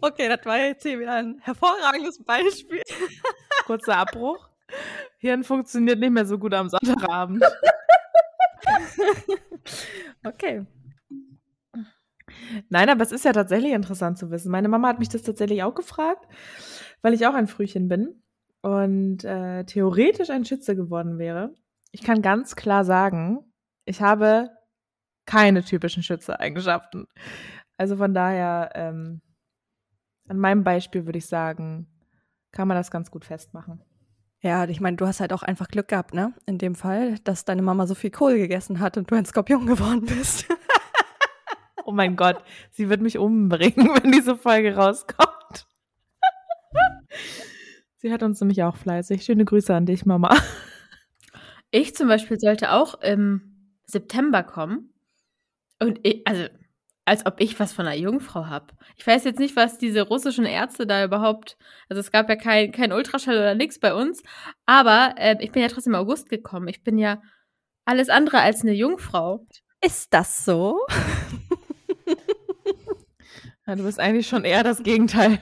Okay, 0.00 0.28
das 0.28 0.44
war 0.44 0.58
jetzt 0.58 0.82
hier 0.82 0.98
wieder 1.00 1.14
ein 1.14 1.38
hervorragendes 1.40 2.22
Beispiel. 2.22 2.82
Kurzer 3.64 3.96
Abbruch. 3.96 4.48
Hirn 5.18 5.44
funktioniert 5.44 5.98
nicht 5.98 6.12
mehr 6.12 6.26
so 6.26 6.38
gut 6.38 6.54
am 6.54 6.68
Sonntagabend. 6.68 7.44
okay. 10.24 10.66
Nein, 12.68 12.88
aber 12.88 13.02
es 13.02 13.12
ist 13.12 13.24
ja 13.24 13.32
tatsächlich 13.32 13.72
interessant 13.72 14.18
zu 14.18 14.30
wissen. 14.30 14.50
Meine 14.50 14.68
Mama 14.68 14.88
hat 14.88 14.98
mich 14.98 15.08
das 15.08 15.22
tatsächlich 15.22 15.62
auch 15.62 15.74
gefragt, 15.74 16.26
weil 17.02 17.14
ich 17.14 17.26
auch 17.26 17.34
ein 17.34 17.48
Frühchen 17.48 17.88
bin 17.88 18.22
und 18.62 19.24
äh, 19.24 19.64
theoretisch 19.64 20.30
ein 20.30 20.44
Schütze 20.44 20.76
geworden 20.76 21.18
wäre. 21.18 21.54
Ich 21.92 22.02
kann 22.02 22.22
ganz 22.22 22.56
klar 22.56 22.84
sagen, 22.84 23.52
ich 23.84 24.02
habe 24.02 24.50
keine 25.24 25.64
typischen 25.64 26.02
Schütze-Eigenschaften. 26.02 27.06
Also 27.76 27.96
von 27.96 28.14
daher 28.14 28.70
ähm, 28.74 29.20
an 30.28 30.38
meinem 30.38 30.64
Beispiel 30.64 31.06
würde 31.06 31.18
ich 31.18 31.26
sagen, 31.26 31.86
kann 32.52 32.68
man 32.68 32.76
das 32.76 32.90
ganz 32.90 33.10
gut 33.10 33.24
festmachen. 33.24 33.82
Ja, 34.40 34.68
ich 34.68 34.80
meine, 34.80 34.96
du 34.96 35.06
hast 35.06 35.20
halt 35.20 35.32
auch 35.32 35.42
einfach 35.42 35.68
Glück 35.68 35.88
gehabt, 35.88 36.14
ne? 36.14 36.32
In 36.46 36.58
dem 36.58 36.74
Fall, 36.74 37.18
dass 37.24 37.44
deine 37.44 37.62
Mama 37.62 37.86
so 37.86 37.94
viel 37.94 38.10
Kohl 38.10 38.36
gegessen 38.36 38.80
hat 38.80 38.96
und 38.96 39.10
du 39.10 39.14
ein 39.14 39.24
Skorpion 39.24 39.66
geworden 39.66 40.04
bist. 40.06 40.46
oh 41.84 41.92
mein 41.92 42.16
Gott, 42.16 42.42
sie 42.70 42.88
wird 42.88 43.00
mich 43.00 43.18
umbringen, 43.18 43.88
wenn 44.02 44.12
diese 44.12 44.36
Folge 44.36 44.76
rauskommt. 44.76 45.66
sie 47.96 48.12
hat 48.12 48.22
uns 48.22 48.40
nämlich 48.40 48.62
auch 48.62 48.76
fleißig. 48.76 49.24
Schöne 49.24 49.44
Grüße 49.44 49.74
an 49.74 49.86
dich, 49.86 50.06
Mama. 50.06 50.36
Ich 51.70 51.94
zum 51.94 52.08
Beispiel 52.08 52.38
sollte 52.38 52.72
auch 52.72 53.00
im 53.00 53.72
September 53.84 54.42
kommen. 54.42 54.92
Und 55.78 56.00
ich, 56.04 56.26
also 56.26 56.46
als 57.06 57.24
ob 57.24 57.40
ich 57.40 57.58
was 57.58 57.72
von 57.72 57.86
einer 57.86 57.96
Jungfrau 57.96 58.46
habe. 58.46 58.66
Ich 58.96 59.06
weiß 59.06 59.24
jetzt 59.24 59.38
nicht, 59.38 59.56
was 59.56 59.78
diese 59.78 60.02
russischen 60.02 60.44
Ärzte 60.44 60.86
da 60.86 61.04
überhaupt, 61.04 61.56
also 61.88 62.00
es 62.00 62.10
gab 62.10 62.28
ja 62.28 62.36
kein, 62.36 62.72
kein 62.72 62.92
Ultraschall 62.92 63.36
oder 63.36 63.54
nichts 63.54 63.78
bei 63.78 63.94
uns, 63.94 64.22
aber 64.66 65.14
äh, 65.16 65.36
ich 65.40 65.52
bin 65.52 65.62
ja 65.62 65.68
trotzdem 65.68 65.94
im 65.94 66.00
August 66.00 66.28
gekommen. 66.28 66.66
Ich 66.68 66.82
bin 66.82 66.98
ja 66.98 67.22
alles 67.84 68.08
andere 68.08 68.40
als 68.40 68.62
eine 68.62 68.72
Jungfrau. 68.72 69.46
Ist 69.84 70.12
das 70.12 70.44
so? 70.44 70.80
ja, 73.66 73.76
du 73.76 73.84
bist 73.84 74.00
eigentlich 74.00 74.26
schon 74.26 74.44
eher 74.44 74.64
das 74.64 74.82
Gegenteil. 74.82 75.38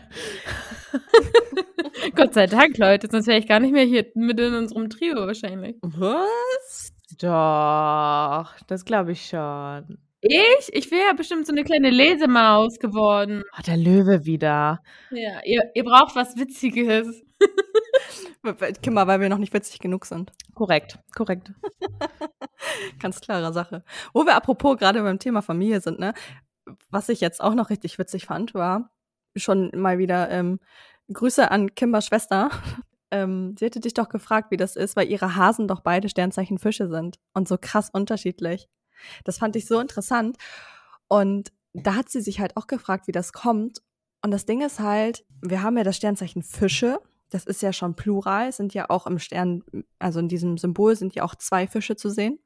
Gott 2.15 2.35
sei 2.35 2.47
Dank, 2.47 2.77
Leute, 2.77 3.09
sonst 3.11 3.27
wäre 3.27 3.39
ich 3.39 3.49
gar 3.49 3.61
nicht 3.61 3.73
mehr 3.73 3.85
hier 3.85 4.05
mit 4.15 4.39
in 4.39 4.55
unserem 4.55 4.91
Trio 4.91 5.27
wahrscheinlich. 5.27 5.77
Was? 5.81 6.93
Doch, 7.19 8.55
das 8.67 8.85
glaube 8.85 9.13
ich 9.13 9.27
schon. 9.27 9.99
Ich? 10.27 10.73
Ich 10.73 10.91
wäre 10.91 11.09
ja 11.09 11.13
bestimmt 11.13 11.47
so 11.47 11.53
eine 11.53 11.65
kleine 11.65 11.91
Lesemaus 11.91 12.79
geworden. 12.79 13.43
Oh, 13.59 13.63
der 13.67 13.77
Löwe 13.77 14.25
wieder. 14.25 14.81
Ja, 15.11 15.41
ihr, 15.45 15.71
ihr 15.75 15.85
braucht 15.85 16.17
was 16.17 16.35
Witziges. 16.39 17.23
Kimmer, 18.83 19.07
weil 19.07 19.21
wir 19.21 19.29
noch 19.29 19.37
nicht 19.37 19.53
witzig 19.53 19.81
genug 19.81 20.07
sind. 20.07 20.33
Korrekt, 20.55 20.99
korrekt. 21.15 21.53
Ganz 23.01 23.21
klare 23.21 23.53
Sache. 23.53 23.85
Wo 24.15 24.25
wir 24.25 24.35
apropos 24.35 24.79
gerade 24.79 25.03
beim 25.03 25.19
Thema 25.19 25.43
Familie 25.43 25.83
sind, 25.83 25.99
ne? 25.99 26.15
Was 26.91 27.11
ich 27.11 27.21
jetzt 27.21 27.43
auch 27.43 27.55
noch 27.55 27.69
richtig 27.69 27.99
witzig 27.99 28.25
fand, 28.25 28.55
war 28.55 28.91
schon 29.37 29.73
mal 29.75 29.99
wieder 29.99 30.31
ähm, 30.31 30.59
Grüße 31.13 31.51
an 31.51 31.75
Kimbers 31.75 32.07
Schwester. 32.07 32.51
Ähm, 33.11 33.55
sie 33.57 33.67
hätte 33.67 33.79
dich 33.79 33.95
doch 33.95 34.09
gefragt, 34.09 34.51
wie 34.51 34.57
das 34.57 34.75
ist, 34.75 34.97
weil 34.97 35.09
ihre 35.09 35.37
Hasen 35.37 35.69
doch 35.69 35.83
beide 35.83 36.09
Sternzeichen 36.09 36.59
Fische 36.59 36.89
sind 36.89 37.21
und 37.33 37.47
so 37.47 37.57
krass 37.61 37.89
unterschiedlich. 37.93 38.67
Das 39.25 39.39
fand 39.39 39.57
ich 39.57 39.67
so 39.67 39.81
interessant. 39.81 40.37
Und 41.09 41.53
da 41.73 41.97
hat 41.97 42.09
sie 42.09 42.21
sich 42.21 42.41
halt 42.41 42.57
auch 42.57 42.67
gefragt, 42.67 43.07
wie 43.07 43.13
das 43.13 43.33
kommt. 43.33 43.83
Und 44.23 44.31
das 44.31 44.47
Ding 44.47 44.63
ist 44.63 44.81
halt, 44.81 45.25
wir 45.43 45.63
haben 45.63 45.77
ja 45.77 45.85
das 45.85 45.97
Sternzeichen 45.97 46.43
Fische. 46.43 47.01
Das 47.31 47.45
ist 47.45 47.63
ja 47.63 47.73
schon 47.73 47.97
plural, 47.97 48.53
sind 48.53 48.75
ja 48.75 48.89
auch 48.91 49.07
im 49.07 49.19
Stern, 49.19 49.65
also 49.99 50.21
in 50.21 50.29
diesem 50.29 50.57
Symbol 50.57 50.95
sind 50.97 51.15
ja 51.15 51.25
auch 51.25 51.35
zwei 51.35 51.67
Fische 51.67 51.97
zu 51.97 52.09
sehen. 52.09 52.39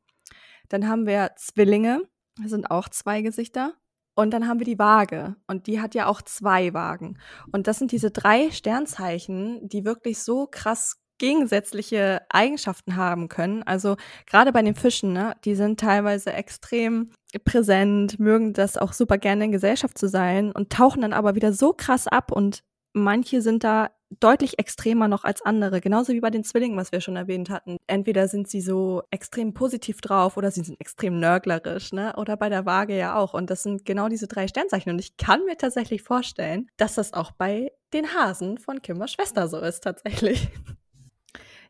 Dann 0.68 0.88
haben 0.88 1.07
wir 1.07 1.33
Zwillinge, 1.37 2.03
das 2.40 2.51
sind 2.51 2.71
auch 2.71 2.88
zwei 2.88 3.23
Gesichter. 3.23 3.75
Und 4.14 4.33
dann 4.33 4.49
haben 4.49 4.59
wir 4.59 4.64
die 4.64 4.81
Waage 4.81 5.37
und 5.47 5.68
die 5.68 5.81
hat 5.81 5.94
ja 5.94 6.07
auch 6.07 6.23
zwei 6.23 6.75
Wagen. 6.75 7.18
Und 7.53 7.68
das 7.68 7.79
sind 7.79 7.92
diese 7.92 8.11
drei 8.11 8.51
Sternzeichen, 8.51 9.68
die 9.68 9.85
wirklich 9.85 10.18
so 10.18 10.49
krass 10.51 11.01
gegensätzliche 11.18 12.22
Eigenschaften 12.31 12.96
haben 12.96 13.28
können. 13.28 13.62
Also 13.64 13.96
gerade 14.26 14.52
bei 14.52 14.62
den 14.62 14.74
Fischen, 14.74 15.12
ne, 15.12 15.35
die 15.44 15.54
sind 15.54 15.81
teilweise 15.81 16.33
extrem 16.33 17.11
präsent, 17.44 18.18
mögen 18.18 18.52
das 18.52 18.76
auch 18.76 18.92
super 18.92 19.18
gerne 19.18 19.44
in 19.44 19.52
Gesellschaft 19.52 19.98
zu 19.98 20.09
sein 20.09 20.52
und 20.52 20.70
tauchen 20.70 21.02
dann 21.02 21.12
aber 21.12 21.35
wieder 21.35 21.52
so 21.52 21.72
krass 21.72 22.07
ab 22.07 22.33
und 22.33 22.62
manche 22.94 23.42
sind 23.42 23.64
da 23.64 23.90
deutlich 24.20 24.59
extremer 24.59 25.09
noch 25.09 25.24
als 25.24 25.42
andere, 25.42 25.81
genauso 25.81 26.12
wie 26.12 26.20
bei 26.20 26.31
den 26.31 26.44
Zwillingen, 26.44 26.78
was 26.78 26.92
wir 26.92 27.00
schon 27.00 27.16
erwähnt 27.16 27.50
hatten. 27.50 27.76
Entweder 27.87 28.28
sind 28.28 28.48
sie 28.48 28.61
so 28.61 29.02
extrem 29.11 29.52
positiv 29.52 30.00
drauf 30.00 30.37
oder 30.37 30.50
sie 30.50 30.62
sind 30.62 30.81
extrem 30.81 31.20
nörglerisch, 31.20 31.92
ne? 31.92 32.14
Oder 32.16 32.37
bei 32.37 32.48
der 32.48 32.64
Waage 32.64 32.96
ja 32.96 33.16
auch. 33.16 33.35
Und 33.35 33.50
das 33.50 33.62
sind 33.62 33.85
genau 33.85 34.09
diese 34.09 34.26
drei 34.26 34.48
Sternzeichen. 34.48 34.92
Und 34.92 34.98
ich 34.98 35.16
kann 35.16 35.44
mir 35.44 35.57
tatsächlich 35.57 36.02
vorstellen, 36.02 36.68
dass 36.78 36.94
das 36.94 37.12
auch 37.12 37.33
bei 37.33 37.70
den 37.92 38.14
Hasen 38.14 38.59
von 38.59 38.81
Kimmers 38.81 39.12
Schwester 39.12 39.48
so 39.48 39.59
ist, 39.59 39.81
tatsächlich. 39.81 40.48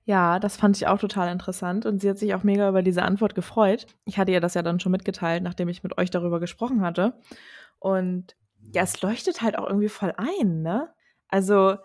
Ja, 0.08 0.38
das 0.38 0.56
fand 0.56 0.74
ich 0.78 0.86
auch 0.86 0.98
total 0.98 1.30
interessant 1.30 1.84
und 1.84 2.00
sie 2.00 2.08
hat 2.08 2.16
sich 2.16 2.34
auch 2.34 2.42
mega 2.42 2.66
über 2.70 2.82
diese 2.82 3.02
Antwort 3.02 3.34
gefreut. 3.34 3.86
Ich 4.06 4.18
hatte 4.18 4.32
ihr 4.32 4.40
das 4.40 4.54
ja 4.54 4.62
dann 4.62 4.80
schon 4.80 4.90
mitgeteilt, 4.90 5.42
nachdem 5.42 5.68
ich 5.68 5.82
mit 5.82 5.98
euch 5.98 6.08
darüber 6.08 6.40
gesprochen 6.40 6.80
hatte. 6.80 7.12
Und 7.78 8.34
ja, 8.72 8.82
es 8.82 9.02
leuchtet 9.02 9.42
halt 9.42 9.58
auch 9.58 9.66
irgendwie 9.66 9.90
voll 9.90 10.14
ein, 10.16 10.62
ne? 10.62 10.88
Also, 11.28 11.76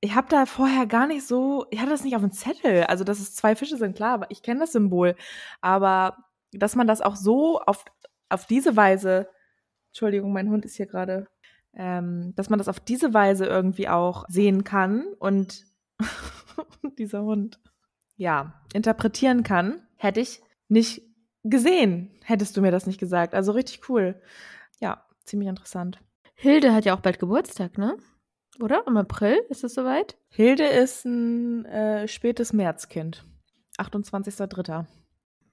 ich 0.00 0.16
habe 0.16 0.28
da 0.28 0.46
vorher 0.46 0.86
gar 0.86 1.06
nicht 1.06 1.24
so, 1.24 1.66
ich 1.70 1.78
hatte 1.78 1.90
das 1.90 2.02
nicht 2.02 2.16
auf 2.16 2.22
dem 2.22 2.32
Zettel. 2.32 2.82
Also, 2.84 3.04
dass 3.04 3.20
es 3.20 3.36
zwei 3.36 3.54
Fische 3.54 3.76
sind, 3.76 3.94
klar, 3.96 4.14
aber 4.14 4.26
ich 4.30 4.42
kenne 4.42 4.60
das 4.60 4.72
Symbol. 4.72 5.14
Aber 5.60 6.16
dass 6.52 6.74
man 6.74 6.88
das 6.88 7.00
auch 7.00 7.14
so 7.14 7.60
auf, 7.60 7.84
auf 8.28 8.46
diese 8.46 8.76
Weise, 8.76 9.28
Entschuldigung, 9.90 10.32
mein 10.32 10.50
Hund 10.50 10.64
ist 10.64 10.76
hier 10.76 10.86
gerade 10.86 11.28
ähm, 11.74 12.34
dass 12.34 12.50
man 12.50 12.58
das 12.58 12.68
auf 12.68 12.80
diese 12.80 13.14
Weise 13.14 13.46
irgendwie 13.46 13.88
auch 13.88 14.24
sehen 14.28 14.64
kann 14.64 15.04
und 15.18 15.64
dieser 16.98 17.22
Hund, 17.22 17.60
ja, 18.18 18.60
interpretieren 18.74 19.42
kann, 19.42 19.80
hätte 19.96 20.20
ich 20.20 20.42
nicht 20.68 21.02
gesehen, 21.44 22.10
hättest 22.24 22.56
du 22.56 22.60
mir 22.60 22.70
das 22.70 22.86
nicht 22.86 23.00
gesagt. 23.00 23.34
Also 23.34 23.52
richtig 23.52 23.88
cool. 23.88 24.20
Ja, 24.80 25.06
ziemlich 25.24 25.48
interessant. 25.48 26.00
Hilde 26.34 26.74
hat 26.74 26.84
ja 26.84 26.94
auch 26.94 27.00
bald 27.00 27.18
Geburtstag, 27.18 27.78
ne? 27.78 27.96
Oder? 28.60 28.82
Im 28.86 28.96
April 28.96 29.38
ist 29.48 29.64
es 29.64 29.74
soweit? 29.74 30.18
Hilde 30.30 30.66
ist 30.66 31.04
ein 31.04 31.64
äh, 31.64 32.08
spätes 32.08 32.52
Märzkind. 32.52 33.24
28.03. 33.78 34.84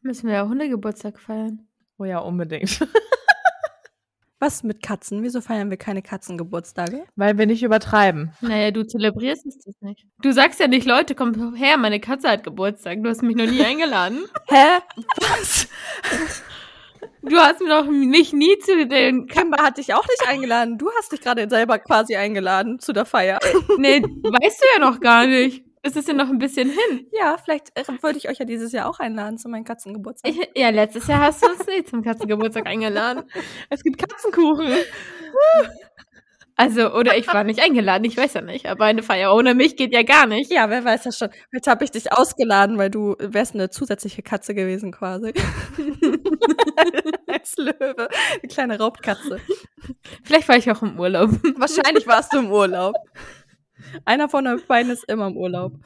Müssen 0.02 0.28
wir 0.28 0.36
ja 0.36 0.48
Hundegeburtstag 0.48 1.20
feiern. 1.20 1.68
Oh 1.98 2.06
ja, 2.06 2.20
unbedingt. 2.20 2.80
Was 4.46 4.62
mit 4.62 4.84
Katzen? 4.84 5.24
Wieso 5.24 5.42
feiern 5.42 5.72
wir 5.72 5.78
keine 5.78 6.04
Katzengeburtstage? 6.04 7.08
Weil 7.16 7.40
wir 7.40 7.48
nicht 7.48 7.64
übertreiben. 7.64 8.32
Naja, 8.42 8.70
du 8.70 8.86
zelebrierst 8.86 9.44
es 9.48 9.58
das 9.58 9.74
nicht. 9.82 10.06
Du 10.22 10.32
sagst 10.34 10.60
ja 10.60 10.68
nicht, 10.68 10.86
Leute, 10.86 11.16
komm 11.16 11.56
her, 11.56 11.78
meine 11.78 12.00
Katze 12.00 12.30
hat 12.30 12.44
Geburtstag. 12.44 13.02
Du 13.02 13.10
hast 13.10 13.24
mich 13.24 13.36
noch 13.36 13.48
nie 13.48 13.64
eingeladen. 13.66 14.20
Hä? 14.48 14.78
Was? 15.18 15.68
Du 17.24 17.36
hast 17.38 17.60
mir 17.60 17.70
doch 17.70 17.90
mich 17.90 18.34
nie 18.34 18.56
zu 18.60 18.86
den. 18.86 19.26
Kimber 19.26 19.64
hat 19.64 19.80
dich 19.80 19.96
auch 19.96 20.08
nicht 20.08 20.28
eingeladen. 20.28 20.78
Du 20.78 20.92
hast 20.96 21.12
dich 21.12 21.22
gerade 21.22 21.50
selber 21.50 21.80
quasi 21.80 22.16
eingeladen 22.16 22.78
zu 22.78 22.94
der 22.94 23.06
Feier. 23.06 23.40
Nee, 23.80 24.04
weißt 24.04 24.62
du 24.62 24.66
ja 24.76 24.88
noch 24.88 25.00
gar 25.00 25.26
nicht. 25.26 25.65
Es 25.86 25.96
ist 25.96 26.08
ja 26.08 26.16
noch 26.16 26.30
ein 26.30 26.40
bisschen 26.40 26.68
hin. 26.68 27.06
Ja, 27.12 27.38
vielleicht 27.38 27.70
äh, 27.78 27.84
würde 28.02 28.18
ich 28.18 28.28
euch 28.28 28.40
ja 28.40 28.46
dieses 28.46 28.72
Jahr 28.72 28.90
auch 28.90 29.00
einladen 29.00 29.38
zu 29.38 29.50
meinem 29.50 29.66
Katzengeburtstag. 29.66 30.32
Ich, 30.32 30.50
ja, 30.56 30.70
letztes 30.70 31.06
Jahr 31.06 31.20
hast 31.20 31.44
du 31.44 31.48
uns 31.48 31.68
nicht 31.68 31.90
zum 31.90 32.02
Katzengeburtstag 32.02 32.66
eingeladen. 32.66 33.26
Es 33.70 33.84
gibt 33.84 34.00
Katzenkuchen. 34.00 34.74
Also, 36.56 36.92
oder 36.92 37.16
ich 37.16 37.28
war 37.28 37.44
nicht 37.44 37.62
eingeladen, 37.62 38.04
ich 38.04 38.18
weiß 38.18 38.34
ja 38.34 38.42
nicht. 38.42 38.66
Aber 38.66 38.86
eine 38.86 39.04
Feier 39.04 39.36
ohne 39.36 39.54
mich 39.54 39.76
geht 39.76 39.94
ja 39.94 40.02
gar 40.02 40.26
nicht. 40.26 40.52
Ja, 40.52 40.72
wer 40.72 40.84
weiß 40.84 41.04
das 41.04 41.20
schon. 41.20 41.30
Jetzt 41.54 41.68
habe 41.68 41.84
ich 41.84 41.92
dich 41.92 42.12
ausgeladen, 42.12 42.80
weil 42.80 42.90
du 42.90 43.16
wärst 43.20 43.54
eine 43.54 43.70
zusätzliche 43.70 44.24
Katze 44.24 44.56
gewesen 44.56 44.92
quasi. 44.92 45.34
Als 47.28 47.58
Löwe. 47.58 48.08
Eine 48.10 48.50
kleine 48.50 48.80
Raubkatze. 48.80 49.40
Vielleicht 50.24 50.48
war 50.48 50.58
ich 50.58 50.72
auch 50.72 50.82
im 50.82 51.00
Urlaub. 51.00 51.30
Wahrscheinlich 51.58 52.08
warst 52.08 52.34
du 52.34 52.40
im 52.40 52.52
Urlaub. 52.52 52.96
Einer 54.06 54.30
von 54.30 54.48
euch 54.48 54.66
beiden 54.68 54.92
ist 54.92 55.04
immer 55.06 55.28
im 55.28 55.38
Urlaub. 55.38 55.80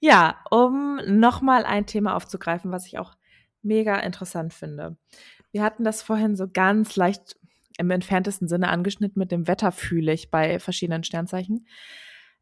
Ja, 0.00 0.36
um 0.50 1.00
nochmal 1.06 1.64
ein 1.64 1.86
Thema 1.86 2.16
aufzugreifen, 2.16 2.70
was 2.70 2.86
ich 2.86 2.98
auch 2.98 3.14
mega 3.62 3.98
interessant 3.98 4.54
finde. 4.54 4.96
Wir 5.50 5.62
hatten 5.62 5.84
das 5.84 6.02
vorhin 6.02 6.36
so 6.36 6.48
ganz 6.48 6.96
leicht 6.96 7.36
im 7.78 7.90
entferntesten 7.90 8.48
Sinne 8.48 8.68
angeschnitten 8.68 9.18
mit 9.18 9.30
dem 9.30 9.46
Wetter 9.46 9.72
fühle 9.72 10.12
ich 10.12 10.30
bei 10.30 10.58
verschiedenen 10.58 11.04
Sternzeichen. 11.04 11.66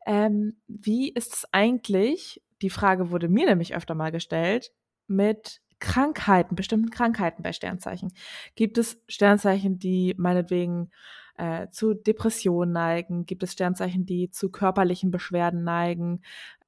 Ähm, 0.06 0.56
wie 0.66 1.12
ist 1.12 1.34
es 1.34 1.46
eigentlich, 1.52 2.42
die 2.62 2.70
Frage 2.70 3.10
wurde 3.10 3.28
mir 3.28 3.46
nämlich 3.46 3.74
öfter 3.74 3.94
mal 3.94 4.12
gestellt, 4.12 4.72
mit 5.06 5.60
Krankheiten, 5.78 6.56
bestimmten 6.56 6.90
Krankheiten 6.90 7.42
bei 7.42 7.52
Sternzeichen. 7.52 8.12
Gibt 8.54 8.78
es 8.78 9.02
Sternzeichen, 9.08 9.78
die 9.78 10.14
meinetwegen 10.16 10.90
äh, 11.38 11.68
zu 11.70 11.94
Depressionen 11.94 12.72
neigen? 12.72 13.26
Gibt 13.26 13.42
es 13.42 13.52
Sternzeichen, 13.52 14.06
die 14.06 14.30
zu 14.30 14.50
körperlichen 14.50 15.10
Beschwerden 15.10 15.64
neigen? 15.64 16.22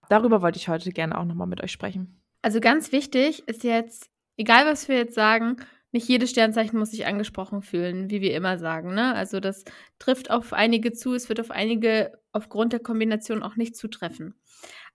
Darüber 0.09 0.42
wollte 0.42 0.59
ich 0.59 0.68
heute 0.68 0.90
gerne 0.90 1.18
auch 1.18 1.24
nochmal 1.24 1.46
mit 1.46 1.62
euch 1.62 1.72
sprechen. 1.72 2.20
Also 2.42 2.61
ganz 2.61 2.92
wichtig 2.92 3.46
ist 3.48 3.64
jetzt, 3.64 4.11
egal 4.37 4.66
was 4.66 4.88
wir 4.88 4.96
jetzt 4.96 5.14
sagen, 5.14 5.57
nicht 5.90 6.09
jedes 6.09 6.31
Sternzeichen 6.31 6.78
muss 6.78 6.90
sich 6.90 7.07
angesprochen 7.07 7.62
fühlen, 7.62 8.11
wie 8.11 8.20
wir 8.20 8.35
immer 8.35 8.59
sagen. 8.59 8.94
Ne? 8.94 9.14
Also 9.14 9.40
das 9.40 9.64
trifft 9.98 10.31
auf 10.31 10.52
einige 10.52 10.92
zu, 10.92 11.14
es 11.14 11.28
wird 11.28 11.40
auf 11.40 11.50
einige 11.50 12.12
aufgrund 12.33 12.72
der 12.72 12.81
Kombination 12.81 13.42
auch 13.42 13.57
nicht 13.57 13.74
zutreffen. 13.76 14.35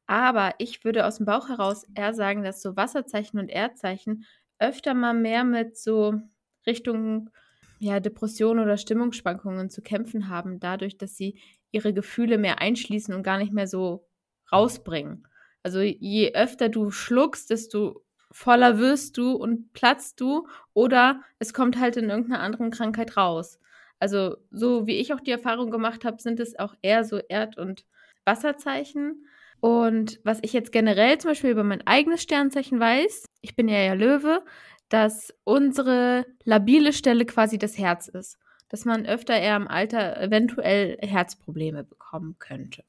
Aber 0.05 0.53
ich 0.59 0.83
würde 0.83 1.05
aus 1.05 1.17
dem 1.17 1.25
Bauch 1.25 1.49
heraus 1.49 1.85
eher 1.95 2.13
sagen, 2.13 2.43
dass 2.43 2.61
so 2.61 2.75
Wasserzeichen 2.75 3.39
und 3.39 3.49
Erdzeichen 3.49 4.25
öfter 4.59 4.93
mal 4.93 5.13
mehr 5.13 5.43
mit 5.43 5.77
so 5.77 6.13
Richtung 6.67 7.29
ja, 7.83 7.99
Depressionen 7.99 8.63
oder 8.63 8.77
Stimmungsschwankungen 8.77 9.69
zu 9.69 9.81
kämpfen 9.81 10.29
haben, 10.29 10.59
dadurch, 10.59 10.97
dass 10.97 11.17
sie 11.17 11.39
ihre 11.71 11.93
Gefühle 11.93 12.37
mehr 12.37 12.59
einschließen 12.59 13.13
und 13.13 13.23
gar 13.23 13.37
nicht 13.37 13.53
mehr 13.53 13.67
so 13.67 14.05
rausbringen. 14.51 15.27
Also 15.63 15.79
je 15.79 16.33
öfter 16.33 16.69
du 16.69 16.91
schluckst, 16.91 17.49
desto 17.49 18.03
voller 18.31 18.79
wirst 18.79 19.17
du 19.17 19.33
und 19.33 19.73
platzt 19.73 20.19
du 20.19 20.47
oder 20.73 21.21
es 21.39 21.53
kommt 21.53 21.79
halt 21.79 21.97
in 21.97 22.09
irgendeiner 22.09 22.41
anderen 22.41 22.71
Krankheit 22.71 23.15
raus. 23.15 23.59
Also 23.99 24.37
so 24.51 24.87
wie 24.87 24.97
ich 24.97 25.13
auch 25.13 25.21
die 25.21 25.31
Erfahrung 25.31 25.71
gemacht 25.71 26.03
habe, 26.03 26.21
sind 26.21 26.39
es 26.39 26.59
auch 26.59 26.75
eher 26.81 27.03
so 27.03 27.19
Erd- 27.29 27.57
und 27.57 27.85
Wasserzeichen. 28.25 29.25
Und 29.61 30.19
was 30.25 30.39
ich 30.41 30.51
jetzt 30.51 30.73
generell 30.73 31.17
zum 31.19 31.31
Beispiel 31.31 31.51
über 31.51 31.63
mein 31.63 31.87
eigenes 31.87 32.21
Sternzeichen 32.21 32.81
weiß, 32.81 33.29
ich 33.39 33.55
bin 33.55 33.69
ja 33.69 33.77
ja 33.79 33.93
Löwe, 33.93 34.43
dass 34.93 35.33
unsere 35.43 36.23
labile 36.43 36.93
Stelle 36.93 37.25
quasi 37.25 37.57
das 37.57 37.79
Herz 37.79 38.07
ist. 38.07 38.37
Dass 38.69 38.85
man 38.85 39.07
öfter 39.07 39.33
eher 39.33 39.55
im 39.55 39.67
Alter 39.67 40.21
eventuell 40.21 40.99
Herzprobleme 41.01 41.83
bekommen 41.83 42.35
könnte. 42.37 42.83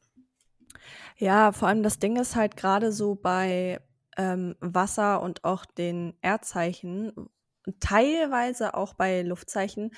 Ja, 1.17 1.53
vor 1.53 1.69
allem 1.69 1.83
das 1.83 1.99
Ding 1.99 2.17
ist 2.17 2.37
halt 2.37 2.59
gerade 2.59 2.93
so 2.93 3.15
bei 3.15 3.81
ähm, 4.19 4.55
Wasser 4.61 5.23
und 5.23 5.45
auch 5.45 5.65
den 5.65 6.13
Erdzeichen, 6.21 7.31
teilweise 7.81 8.75
auch 8.75 8.93
bei 8.93 9.23
Luftzeichen, 9.23 9.91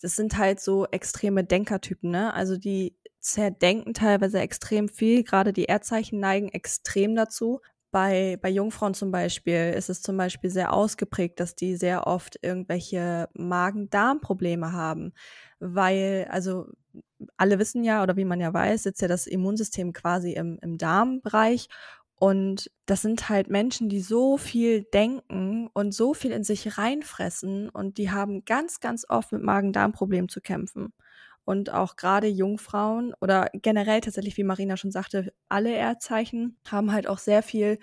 das 0.00 0.16
sind 0.16 0.38
halt 0.38 0.60
so 0.60 0.86
extreme 0.86 1.44
Denkertypen, 1.44 2.10
ne? 2.10 2.32
Also 2.32 2.56
die 2.56 2.96
zerdenken 3.18 3.92
teilweise 3.92 4.40
extrem 4.40 4.88
viel, 4.88 5.24
gerade 5.24 5.52
die 5.52 5.66
Erdzeichen 5.66 6.20
neigen 6.20 6.48
extrem 6.48 7.14
dazu. 7.14 7.60
Bei, 7.92 8.38
bei 8.40 8.48
Jungfrauen 8.50 8.94
zum 8.94 9.10
Beispiel 9.10 9.72
ist 9.76 9.90
es 9.90 10.00
zum 10.00 10.16
Beispiel 10.16 10.50
sehr 10.50 10.72
ausgeprägt, 10.72 11.40
dass 11.40 11.56
die 11.56 11.74
sehr 11.76 12.06
oft 12.06 12.38
irgendwelche 12.40 13.28
Magen-Darm-Probleme 13.34 14.72
haben, 14.72 15.12
weil, 15.58 16.28
also 16.30 16.66
alle 17.36 17.58
wissen 17.58 17.82
ja, 17.84 18.02
oder 18.02 18.16
wie 18.16 18.24
man 18.24 18.40
ja 18.40 18.52
weiß, 18.54 18.84
sitzt 18.84 19.02
ja 19.02 19.08
das 19.08 19.26
Immunsystem 19.26 19.92
quasi 19.92 20.32
im, 20.32 20.58
im 20.62 20.78
Darmbereich. 20.78 21.68
Und 22.14 22.70
das 22.86 23.02
sind 23.02 23.28
halt 23.28 23.48
Menschen, 23.48 23.88
die 23.88 24.00
so 24.00 24.36
viel 24.36 24.82
denken 24.84 25.68
und 25.72 25.92
so 25.92 26.14
viel 26.14 26.32
in 26.32 26.44
sich 26.44 26.76
reinfressen 26.78 27.70
und 27.70 27.98
die 27.98 28.10
haben 28.10 28.44
ganz, 28.44 28.80
ganz 28.80 29.06
oft 29.08 29.32
mit 29.32 29.42
Magen-Darm-Problemen 29.42 30.28
zu 30.28 30.40
kämpfen 30.40 30.92
und 31.44 31.70
auch 31.70 31.96
gerade 31.96 32.26
Jungfrauen 32.26 33.14
oder 33.20 33.48
generell 33.54 34.00
tatsächlich, 34.00 34.36
wie 34.36 34.44
Marina 34.44 34.76
schon 34.76 34.92
sagte, 34.92 35.32
alle 35.48 35.72
Erdzeichen 35.72 36.58
haben 36.68 36.92
halt 36.92 37.06
auch 37.06 37.18
sehr 37.18 37.42
viel 37.42 37.78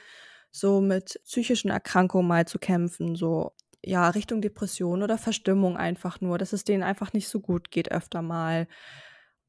so 0.51 0.81
mit 0.81 1.19
psychischen 1.25 1.69
Erkrankungen 1.69 2.27
mal 2.27 2.47
zu 2.47 2.59
kämpfen, 2.59 3.15
so 3.15 3.51
ja, 3.83 4.09
Richtung 4.09 4.41
Depression 4.41 5.03
oder 5.03 5.17
Verstimmung 5.17 5.77
einfach 5.77 6.19
nur, 6.21 6.37
dass 6.37 6.53
es 6.53 6.63
denen 6.63 6.83
einfach 6.83 7.13
nicht 7.13 7.27
so 7.29 7.39
gut 7.39 7.71
geht 7.71 7.91
öfter 7.91 8.21
mal. 8.21 8.67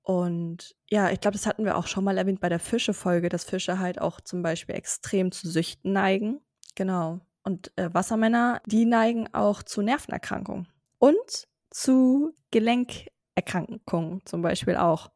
Und 0.02 0.74
ja, 0.90 1.10
ich 1.10 1.20
glaube, 1.20 1.36
das 1.36 1.46
hatten 1.46 1.64
wir 1.64 1.76
auch 1.76 1.86
schon 1.86 2.04
mal 2.04 2.16
erwähnt 2.16 2.40
bei 2.40 2.48
der 2.48 2.60
Fische-Folge, 2.60 3.28
dass 3.28 3.44
Fische 3.44 3.78
halt 3.78 4.00
auch 4.00 4.20
zum 4.20 4.42
Beispiel 4.42 4.74
extrem 4.74 5.32
zu 5.32 5.48
Süchten 5.48 5.92
neigen. 5.92 6.40
Genau. 6.76 7.20
Und 7.42 7.72
äh, 7.76 7.92
Wassermänner, 7.92 8.62
die 8.66 8.84
neigen 8.84 9.32
auch 9.34 9.62
zu 9.62 9.82
Nervenerkrankungen 9.82 10.68
und 10.98 11.48
zu 11.70 12.32
Gelenk 12.50 13.08
Erkrankungen 13.38 14.20
zum 14.24 14.42
Beispiel 14.42 14.76
auch. 14.76 15.10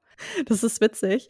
Das 0.46 0.62
ist 0.62 0.80
witzig. 0.80 1.28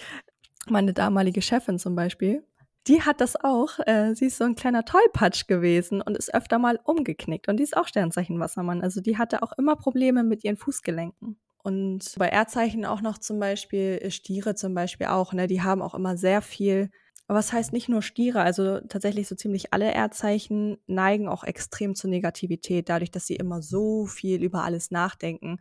Meine 0.68 0.92
damalige 0.92 1.40
Chefin 1.40 1.78
zum 1.78 1.96
Beispiel, 1.96 2.44
die 2.86 3.00
hat 3.00 3.20
das 3.20 3.36
auch. 3.36 3.78
Äh, 3.86 4.14
sie 4.14 4.26
ist 4.26 4.36
so 4.36 4.44
ein 4.44 4.54
kleiner 4.54 4.84
Tollpatsch 4.84 5.46
gewesen 5.46 6.02
und 6.02 6.16
ist 6.16 6.34
öfter 6.34 6.58
mal 6.58 6.78
umgeknickt. 6.84 7.48
Und 7.48 7.56
die 7.56 7.62
ist 7.62 7.76
auch 7.76 7.88
Sternzeichen 7.88 8.38
Wassermann. 8.38 8.82
Also 8.82 9.00
die 9.00 9.16
hatte 9.16 9.42
auch 9.42 9.52
immer 9.56 9.76
Probleme 9.76 10.22
mit 10.22 10.44
ihren 10.44 10.56
Fußgelenken. 10.58 11.38
Und 11.62 12.14
bei 12.18 12.28
Erdzeichen 12.28 12.84
auch 12.84 13.00
noch 13.00 13.18
zum 13.18 13.38
Beispiel 13.38 13.98
äh, 14.02 14.10
Stiere 14.10 14.54
zum 14.54 14.74
Beispiel 14.74 15.06
auch. 15.06 15.32
Ne? 15.32 15.46
Die 15.46 15.62
haben 15.62 15.80
auch 15.80 15.94
immer 15.94 16.16
sehr 16.18 16.42
viel. 16.42 16.90
Aber 17.28 17.38
was 17.38 17.52
heißt 17.52 17.72
nicht 17.72 17.88
nur 17.88 18.02
Stiere? 18.02 18.42
Also 18.42 18.80
tatsächlich 18.80 19.28
so 19.28 19.36
ziemlich 19.36 19.72
alle 19.72 19.90
Erdzeichen 19.92 20.76
neigen 20.86 21.28
auch 21.28 21.44
extrem 21.44 21.94
zur 21.94 22.10
Negativität, 22.10 22.88
dadurch, 22.88 23.10
dass 23.10 23.26
sie 23.26 23.36
immer 23.36 23.62
so 23.62 24.04
viel 24.06 24.42
über 24.42 24.64
alles 24.64 24.90
nachdenken 24.90 25.58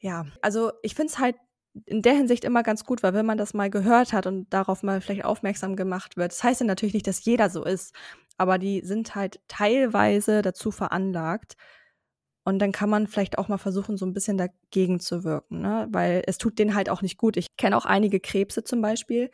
ja, 0.00 0.26
also 0.42 0.72
ich 0.82 0.94
finde 0.94 1.12
es 1.12 1.18
halt 1.18 1.36
in 1.86 2.02
der 2.02 2.14
Hinsicht 2.14 2.44
immer 2.44 2.62
ganz 2.62 2.84
gut, 2.84 3.02
weil 3.02 3.14
wenn 3.14 3.26
man 3.26 3.38
das 3.38 3.54
mal 3.54 3.70
gehört 3.70 4.12
hat 4.12 4.26
und 4.26 4.52
darauf 4.52 4.82
mal 4.82 5.00
vielleicht 5.00 5.24
aufmerksam 5.24 5.76
gemacht 5.76 6.16
wird, 6.16 6.32
das 6.32 6.42
heißt 6.42 6.60
ja 6.60 6.66
natürlich 6.66 6.94
nicht, 6.94 7.06
dass 7.06 7.24
jeder 7.24 7.50
so 7.50 7.64
ist, 7.64 7.94
aber 8.36 8.58
die 8.58 8.80
sind 8.84 9.14
halt 9.14 9.40
teilweise 9.48 10.42
dazu 10.42 10.70
veranlagt. 10.70 11.56
Und 12.44 12.60
dann 12.60 12.72
kann 12.72 12.88
man 12.88 13.06
vielleicht 13.06 13.36
auch 13.36 13.48
mal 13.48 13.58
versuchen, 13.58 13.98
so 13.98 14.06
ein 14.06 14.14
bisschen 14.14 14.38
dagegen 14.38 15.00
zu 15.00 15.22
wirken, 15.22 15.60
ne? 15.60 15.86
weil 15.90 16.22
es 16.26 16.38
tut 16.38 16.58
denen 16.58 16.74
halt 16.74 16.88
auch 16.88 17.02
nicht 17.02 17.18
gut. 17.18 17.36
Ich 17.36 17.56
kenne 17.58 17.76
auch 17.76 17.84
einige 17.84 18.20
Krebse 18.20 18.64
zum 18.64 18.80
Beispiel. 18.80 19.30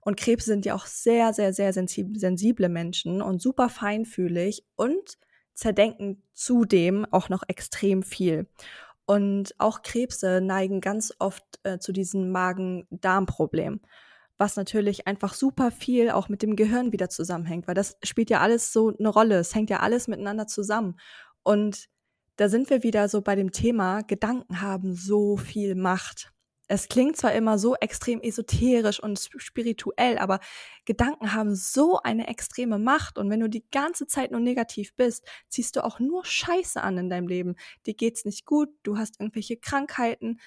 Und 0.00 0.16
Krebse 0.16 0.46
sind 0.46 0.64
ja 0.64 0.76
auch 0.76 0.86
sehr, 0.86 1.32
sehr, 1.32 1.52
sehr 1.52 1.72
sensible 1.72 2.68
Menschen 2.68 3.20
und 3.20 3.42
super 3.42 3.68
feinfühlig 3.68 4.64
und 4.76 5.18
zerdenken 5.54 6.22
zudem 6.32 7.04
auch 7.10 7.28
noch 7.28 7.42
extrem 7.48 8.04
viel. 8.04 8.46
Und 9.12 9.54
auch 9.58 9.82
Krebse 9.82 10.40
neigen 10.40 10.80
ganz 10.80 11.12
oft 11.18 11.44
äh, 11.64 11.78
zu 11.78 11.92
diesem 11.92 12.30
Magen-Darm-Problem, 12.30 13.82
was 14.38 14.56
natürlich 14.56 15.06
einfach 15.06 15.34
super 15.34 15.70
viel 15.70 16.08
auch 16.08 16.30
mit 16.30 16.40
dem 16.40 16.56
Gehirn 16.56 16.92
wieder 16.92 17.10
zusammenhängt, 17.10 17.68
weil 17.68 17.74
das 17.74 17.98
spielt 18.02 18.30
ja 18.30 18.40
alles 18.40 18.72
so 18.72 18.90
eine 18.98 19.10
Rolle. 19.10 19.34
Es 19.34 19.54
hängt 19.54 19.68
ja 19.68 19.80
alles 19.80 20.08
miteinander 20.08 20.46
zusammen. 20.46 20.98
Und 21.42 21.90
da 22.36 22.48
sind 22.48 22.70
wir 22.70 22.84
wieder 22.84 23.06
so 23.10 23.20
bei 23.20 23.34
dem 23.34 23.52
Thema, 23.52 24.00
Gedanken 24.00 24.62
haben 24.62 24.94
so 24.94 25.36
viel 25.36 25.74
Macht. 25.74 26.32
Es 26.72 26.88
klingt 26.88 27.18
zwar 27.18 27.34
immer 27.34 27.58
so 27.58 27.74
extrem 27.74 28.22
esoterisch 28.22 28.98
und 28.98 29.28
spirituell, 29.36 30.16
aber 30.16 30.40
Gedanken 30.86 31.34
haben 31.34 31.54
so 31.54 32.00
eine 32.00 32.28
extreme 32.28 32.78
Macht. 32.78 33.18
Und 33.18 33.28
wenn 33.28 33.40
du 33.40 33.50
die 33.50 33.66
ganze 33.70 34.06
Zeit 34.06 34.30
nur 34.30 34.40
negativ 34.40 34.94
bist, 34.96 35.28
ziehst 35.50 35.76
du 35.76 35.84
auch 35.84 36.00
nur 36.00 36.24
Scheiße 36.24 36.82
an 36.82 36.96
in 36.96 37.10
deinem 37.10 37.28
Leben. 37.28 37.56
Dir 37.84 37.92
geht's 37.92 38.24
nicht 38.24 38.46
gut, 38.46 38.70
du 38.84 38.96
hast 38.96 39.20
irgendwelche 39.20 39.58
Krankheiten. 39.58 40.40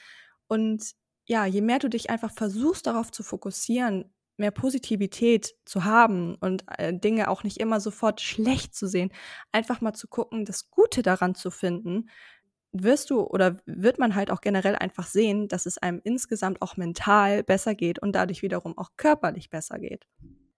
Und 0.48 0.94
ja, 1.26 1.46
je 1.46 1.62
mehr 1.62 1.78
du 1.78 1.92
dich 1.92 2.10
einfach 2.10 2.32
versuchst, 2.32 2.88
darauf 2.88 3.12
zu 3.12 3.22
fokussieren, 3.22 4.12
mehr 4.38 4.50
Positivität 4.52 5.54
zu 5.64 5.84
haben 5.84 6.38
und 6.42 6.64
äh, 6.80 6.92
Dinge 6.92 7.30
auch 7.30 7.44
nicht 7.44 7.60
immer 7.60 7.80
sofort 7.80 8.20
schlecht 8.20 8.74
zu 8.74 8.88
sehen, 8.88 9.12
einfach 9.52 9.80
mal 9.80 9.94
zu 9.94 10.08
gucken, 10.08 10.44
das 10.44 10.72
Gute 10.72 11.04
daran 11.04 11.36
zu 11.36 11.52
finden, 11.52 12.10
wirst 12.84 13.10
du 13.10 13.22
oder 13.22 13.58
wird 13.66 14.00
man 14.00 14.16
halt 14.16 14.32
auch 14.32 14.42
generell 14.42 14.76
einfach 14.76 15.08
sehen, 15.08 15.48
dass 15.48 15.66
es 15.66 15.78
einem 15.78 16.02
insgesamt 16.04 16.62
auch 16.62 16.78
mental 16.78 17.44
besser 17.44 17.76
geht 17.76 18.00
und 18.00 18.14
dadurch 18.14 18.42
wiederum 18.42 18.78
auch 18.78 18.92
körperlich 18.98 19.50
besser 19.50 19.80
geht. 19.80 20.06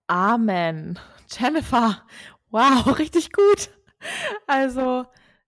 Amen. 0.08 0.98
Jennifer, 1.30 2.04
wow, 2.50 2.86
richtig 3.00 3.32
gut. 3.32 3.70
Also, 4.48 5.06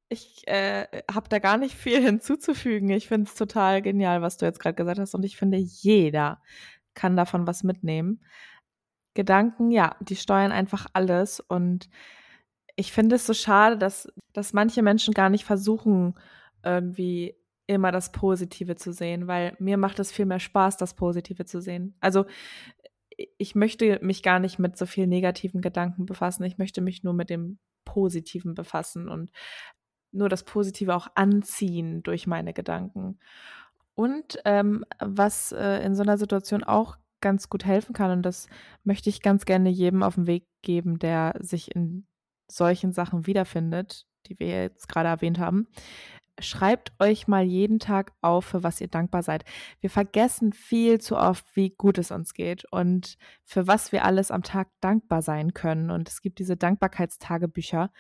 ich 0.10 0.48
äh, 0.48 0.88
habe 1.12 1.30
da 1.30 1.40
gar 1.40 1.58
nicht 1.58 1.76
viel 1.76 2.02
hinzuzufügen. 2.02 2.90
Ich 2.90 3.08
finde 3.08 3.30
es 3.30 3.36
total 3.36 3.82
genial, 3.82 4.22
was 4.22 4.38
du 4.38 4.46
jetzt 4.46 4.60
gerade 4.60 4.76
gesagt 4.76 5.00
hast. 5.00 5.14
Und 5.14 5.24
ich 5.24 5.38
finde, 5.38 5.58
jeder 5.58 6.42
kann 6.96 7.16
davon 7.16 7.48
was 7.48 7.64
mitnehmen. 7.64 8.24
Gedanken, 9.14 9.72
ja, 9.72 9.96
die 10.00 10.16
steuern 10.16 10.52
einfach 10.52 10.88
alles. 10.94 11.40
Und 11.40 11.90
ich 12.76 12.92
finde 12.92 13.18
es 13.18 13.28
so 13.28 13.34
schade, 13.34 13.78
dass, 13.78 14.08
dass 14.34 14.54
manche 14.54 14.82
Menschen 14.82 15.14
gar 15.14 15.30
nicht 15.30 15.46
versuchen, 15.46 16.16
irgendwie 16.64 17.36
immer 17.68 17.92
das 17.92 18.12
Positive 18.12 18.76
zu 18.76 18.92
sehen, 18.92 19.28
weil 19.28 19.56
mir 19.60 19.78
macht 19.78 20.00
es 20.00 20.12
viel 20.12 20.26
mehr 20.26 20.40
Spaß, 20.40 20.78
das 20.78 20.96
Positive 20.96 21.46
zu 21.46 21.62
sehen. 21.62 21.96
Also 22.00 22.26
ich 23.38 23.54
möchte 23.54 24.00
mich 24.02 24.24
gar 24.24 24.40
nicht 24.40 24.60
mit 24.60 24.78
so 24.78 24.86
vielen 24.86 25.10
negativen 25.10 25.62
Gedanken 25.62 26.06
befassen. 26.06 26.44
Ich 26.44 26.58
möchte 26.58 26.82
mich 26.82 27.04
nur 27.04 27.14
mit 27.14 27.30
dem 27.30 27.60
Positiven 27.86 28.56
befassen 28.56 29.08
und 29.10 29.32
nur 30.12 30.30
das 30.30 30.44
Positive 30.44 30.96
auch 30.96 31.08
anziehen 31.16 32.02
durch 32.04 32.28
meine 32.28 32.54
Gedanken. 32.54 33.20
Und 33.94 34.40
ähm, 34.46 34.86
was 35.00 35.52
äh, 35.52 35.84
in 35.84 35.94
so 35.94 36.04
einer 36.04 36.18
Situation 36.18 36.64
auch 36.64 36.98
ganz 37.22 37.50
gut 37.50 37.66
helfen 37.66 37.94
kann, 37.94 38.12
und 38.12 38.24
das 38.24 38.48
möchte 38.84 39.10
ich 39.10 39.22
ganz 39.22 39.46
gerne 39.46 39.70
jedem 39.70 40.04
auf 40.04 40.16
den 40.16 40.26
Weg 40.26 40.48
geben, 40.62 41.00
der 41.00 41.36
sich 41.40 41.76
in 41.76 42.08
solchen 42.50 42.94
Sachen 42.94 43.28
wiederfindet, 43.28 44.08
die 44.28 44.40
wir 44.40 44.48
jetzt 44.48 44.88
gerade 44.88 45.10
erwähnt 45.10 45.38
haben, 45.38 45.68
schreibt 46.42 46.92
euch 47.00 47.28
mal 47.28 47.44
jeden 47.44 47.80
Tag 47.80 48.14
auf, 48.22 48.46
für 48.46 48.64
was 48.64 48.82
ihr 48.82 48.88
dankbar 48.88 49.24
seid. 49.24 49.46
Wir 49.82 49.90
vergessen 49.90 50.54
viel 50.54 51.00
zu 51.00 51.18
oft, 51.18 51.46
wie 51.56 51.70
gut 51.72 51.98
es 51.98 52.12
uns 52.12 52.34
geht 52.34 52.66
und 52.72 53.18
für 53.44 53.68
was 53.68 53.92
wir 53.92 54.06
alles 54.06 54.32
am 54.32 54.44
Tag 54.44 54.70
dankbar 54.82 55.22
sein 55.22 55.54
können. 55.54 55.92
Und 55.92 56.10
es 56.10 56.22
gibt 56.22 56.40
diese 56.40 56.58
Dankbarkeitstagebücher. 56.58 57.92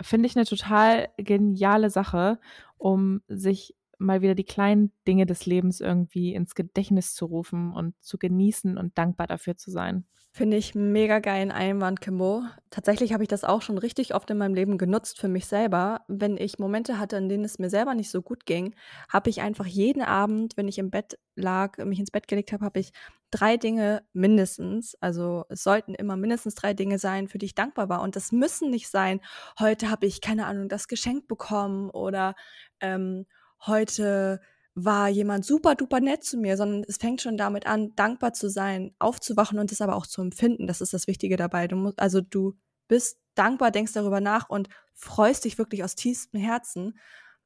Finde 0.00 0.26
ich 0.26 0.36
eine 0.36 0.46
total 0.46 1.08
geniale 1.16 1.90
Sache, 1.90 2.40
um 2.78 3.22
sich 3.28 3.76
mal 3.98 4.22
wieder 4.22 4.34
die 4.34 4.44
kleinen 4.44 4.92
Dinge 5.06 5.26
des 5.26 5.46
Lebens 5.46 5.80
irgendwie 5.80 6.34
ins 6.34 6.54
Gedächtnis 6.54 7.14
zu 7.14 7.26
rufen 7.26 7.72
und 7.72 8.00
zu 8.00 8.18
genießen 8.18 8.78
und 8.78 8.96
dankbar 8.96 9.26
dafür 9.26 9.56
zu 9.56 9.70
sein. 9.70 10.06
Finde 10.32 10.56
ich 10.56 10.76
mega 10.76 11.18
geilen 11.18 11.50
Einwand, 11.50 12.00
Kimbo. 12.00 12.44
Tatsächlich 12.70 13.12
habe 13.12 13.24
ich 13.24 13.28
das 13.28 13.42
auch 13.42 13.62
schon 13.62 13.78
richtig 13.78 14.14
oft 14.14 14.30
in 14.30 14.38
meinem 14.38 14.54
Leben 14.54 14.78
genutzt 14.78 15.18
für 15.18 15.26
mich 15.26 15.46
selber. 15.46 16.02
Wenn 16.06 16.36
ich 16.36 16.60
Momente 16.60 17.00
hatte, 17.00 17.16
in 17.16 17.28
denen 17.28 17.44
es 17.44 17.58
mir 17.58 17.68
selber 17.68 17.94
nicht 17.94 18.10
so 18.10 18.22
gut 18.22 18.46
ging, 18.46 18.76
habe 19.08 19.28
ich 19.28 19.40
einfach 19.40 19.66
jeden 19.66 20.02
Abend, 20.02 20.56
wenn 20.56 20.68
ich 20.68 20.78
im 20.78 20.90
Bett 20.90 21.18
lag, 21.34 21.78
mich 21.78 21.98
ins 21.98 22.12
Bett 22.12 22.28
gelegt 22.28 22.52
habe, 22.52 22.64
habe 22.64 22.78
ich 22.78 22.92
drei 23.32 23.56
Dinge 23.56 24.04
mindestens, 24.12 24.96
also 25.00 25.46
es 25.48 25.64
sollten 25.64 25.94
immer 25.94 26.16
mindestens 26.16 26.54
drei 26.54 26.74
Dinge 26.74 27.00
sein, 27.00 27.26
für 27.26 27.38
die 27.38 27.46
ich 27.46 27.54
dankbar 27.56 27.88
war. 27.88 28.00
Und 28.00 28.14
das 28.14 28.30
müssen 28.30 28.70
nicht 28.70 28.88
sein, 28.88 29.20
heute 29.58 29.90
habe 29.90 30.06
ich, 30.06 30.20
keine 30.20 30.46
Ahnung, 30.46 30.68
das 30.68 30.86
Geschenk 30.86 31.26
bekommen 31.26 31.90
oder 31.90 32.36
ähm, 32.80 33.26
heute 33.66 34.40
war 34.74 35.08
jemand 35.08 35.44
super 35.44 35.74
duper 35.74 36.00
nett 36.00 36.24
zu 36.24 36.38
mir, 36.38 36.56
sondern 36.56 36.84
es 36.86 36.96
fängt 36.96 37.20
schon 37.20 37.36
damit 37.36 37.66
an, 37.66 37.92
dankbar 37.96 38.32
zu 38.32 38.48
sein, 38.48 38.94
aufzuwachen 38.98 39.58
und 39.58 39.72
es 39.72 39.80
aber 39.80 39.96
auch 39.96 40.06
zu 40.06 40.22
empfinden. 40.22 40.66
Das 40.66 40.80
ist 40.80 40.92
das 40.92 41.06
Wichtige 41.06 41.36
dabei. 41.36 41.66
Du 41.68 41.76
musst, 41.76 41.98
also 41.98 42.20
du 42.20 42.54
bist 42.88 43.18
dankbar, 43.34 43.70
denkst 43.70 43.92
darüber 43.92 44.20
nach 44.20 44.48
und 44.48 44.68
freust 44.94 45.44
dich 45.44 45.58
wirklich 45.58 45.82
aus 45.84 45.94
tiefstem 45.94 46.40
Herzen, 46.40 46.98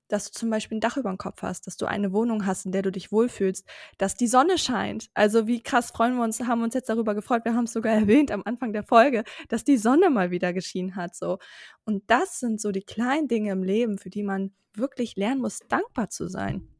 dass 0.08 0.30
du 0.30 0.38
zum 0.38 0.50
Beispiel 0.50 0.78
ein 0.78 0.80
Dach 0.80 0.96
über 0.96 1.08
dem 1.10 1.18
Kopf 1.18 1.42
hast, 1.42 1.66
dass 1.66 1.76
du 1.76 1.86
eine 1.86 2.12
Wohnung 2.12 2.46
hast, 2.46 2.66
in 2.66 2.72
der 2.72 2.82
du 2.82 2.92
dich 2.92 3.10
wohlfühlst, 3.10 3.66
dass 3.96 4.14
die 4.14 4.26
Sonne 4.26 4.58
scheint. 4.58 5.08
Also 5.14 5.46
wie 5.46 5.62
krass 5.62 5.90
freuen 5.92 6.16
wir 6.16 6.24
uns, 6.24 6.40
haben 6.40 6.62
uns 6.62 6.74
jetzt 6.74 6.88
darüber 6.88 7.14
gefreut. 7.14 7.44
Wir 7.44 7.54
haben 7.54 7.64
es 7.64 7.72
sogar 7.72 7.94
erwähnt 7.94 8.30
am 8.30 8.42
Anfang 8.44 8.72
der 8.72 8.84
Folge, 8.84 9.24
dass 9.48 9.64
die 9.64 9.78
Sonne 9.78 10.10
mal 10.10 10.30
wieder 10.30 10.52
geschienen 10.52 10.96
hat, 10.96 11.14
so. 11.14 11.38
Und 11.84 12.04
das 12.08 12.38
sind 12.40 12.60
so 12.60 12.70
die 12.70 12.82
kleinen 12.82 13.28
Dinge 13.28 13.52
im 13.52 13.62
Leben, 13.62 13.98
für 13.98 14.10
die 14.10 14.22
man 14.22 14.54
wirklich 14.74 15.16
lernen 15.16 15.40
muss, 15.40 15.60
dankbar 15.68 16.10
zu 16.10 16.28
sein. 16.28 16.73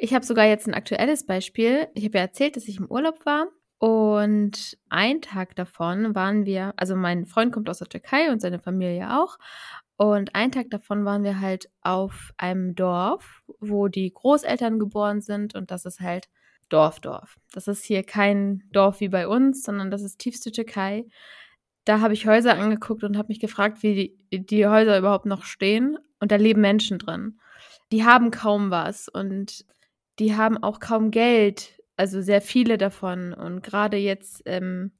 Ich 0.00 0.14
habe 0.14 0.24
sogar 0.24 0.46
jetzt 0.46 0.68
ein 0.68 0.74
aktuelles 0.74 1.26
Beispiel. 1.26 1.88
Ich 1.94 2.04
habe 2.04 2.18
ja 2.18 2.24
erzählt, 2.24 2.56
dass 2.56 2.68
ich 2.68 2.78
im 2.78 2.86
Urlaub 2.86 3.26
war. 3.26 3.48
Und 3.78 4.78
ein 4.88 5.20
Tag 5.20 5.56
davon 5.56 6.14
waren 6.14 6.46
wir, 6.46 6.72
also 6.76 6.96
mein 6.96 7.26
Freund 7.26 7.52
kommt 7.52 7.68
aus 7.68 7.78
der 7.78 7.88
Türkei 7.88 8.30
und 8.30 8.40
seine 8.40 8.60
Familie 8.60 9.18
auch. 9.18 9.38
Und 9.96 10.36
ein 10.36 10.52
Tag 10.52 10.70
davon 10.70 11.04
waren 11.04 11.24
wir 11.24 11.40
halt 11.40 11.68
auf 11.82 12.32
einem 12.36 12.76
Dorf, 12.76 13.42
wo 13.58 13.88
die 13.88 14.12
Großeltern 14.12 14.78
geboren 14.78 15.20
sind. 15.20 15.56
Und 15.56 15.72
das 15.72 15.84
ist 15.84 16.00
halt 16.00 16.28
Dorfdorf. 16.68 17.36
Das 17.52 17.66
ist 17.66 17.84
hier 17.84 18.04
kein 18.04 18.62
Dorf 18.70 19.00
wie 19.00 19.08
bei 19.08 19.26
uns, 19.26 19.64
sondern 19.64 19.90
das 19.90 20.02
ist 20.02 20.18
tiefste 20.18 20.52
Türkei. 20.52 21.06
Da 21.84 21.98
habe 22.00 22.14
ich 22.14 22.26
Häuser 22.28 22.56
angeguckt 22.56 23.02
und 23.02 23.16
habe 23.16 23.28
mich 23.28 23.40
gefragt, 23.40 23.82
wie 23.82 24.16
die, 24.30 24.46
die 24.46 24.66
Häuser 24.66 24.96
überhaupt 24.96 25.26
noch 25.26 25.42
stehen. 25.42 25.98
Und 26.20 26.30
da 26.30 26.36
leben 26.36 26.60
Menschen 26.60 26.98
drin. 26.98 27.40
Die 27.90 28.04
haben 28.04 28.30
kaum 28.30 28.70
was. 28.70 29.08
Und 29.08 29.64
die 30.18 30.36
haben 30.36 30.62
auch 30.62 30.80
kaum 30.80 31.10
Geld, 31.10 31.80
also 31.96 32.20
sehr 32.20 32.40
viele 32.42 32.78
davon. 32.78 33.32
Und 33.32 33.62
gerade 33.62 33.96
jetzt, 33.96 34.42
ähm, 34.46 34.92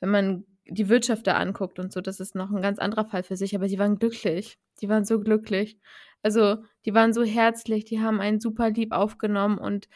wenn 0.00 0.10
man 0.10 0.44
die 0.66 0.88
Wirtschaft 0.88 1.26
da 1.26 1.34
anguckt 1.34 1.78
und 1.78 1.92
so, 1.92 2.00
das 2.00 2.20
ist 2.20 2.34
noch 2.34 2.50
ein 2.50 2.62
ganz 2.62 2.78
anderer 2.78 3.04
Fall 3.06 3.22
für 3.22 3.36
sich, 3.36 3.54
aber 3.54 3.68
sie 3.68 3.78
waren 3.78 3.98
glücklich. 3.98 4.58
Die 4.80 4.88
waren 4.88 5.04
so 5.04 5.20
glücklich. 5.20 5.78
Also, 6.22 6.58
die 6.84 6.94
waren 6.94 7.12
so 7.12 7.22
herzlich, 7.24 7.84
die 7.84 8.00
haben 8.00 8.20
einen 8.20 8.40
super 8.40 8.70
lieb 8.70 8.92
aufgenommen 8.92 9.58
und 9.58 9.88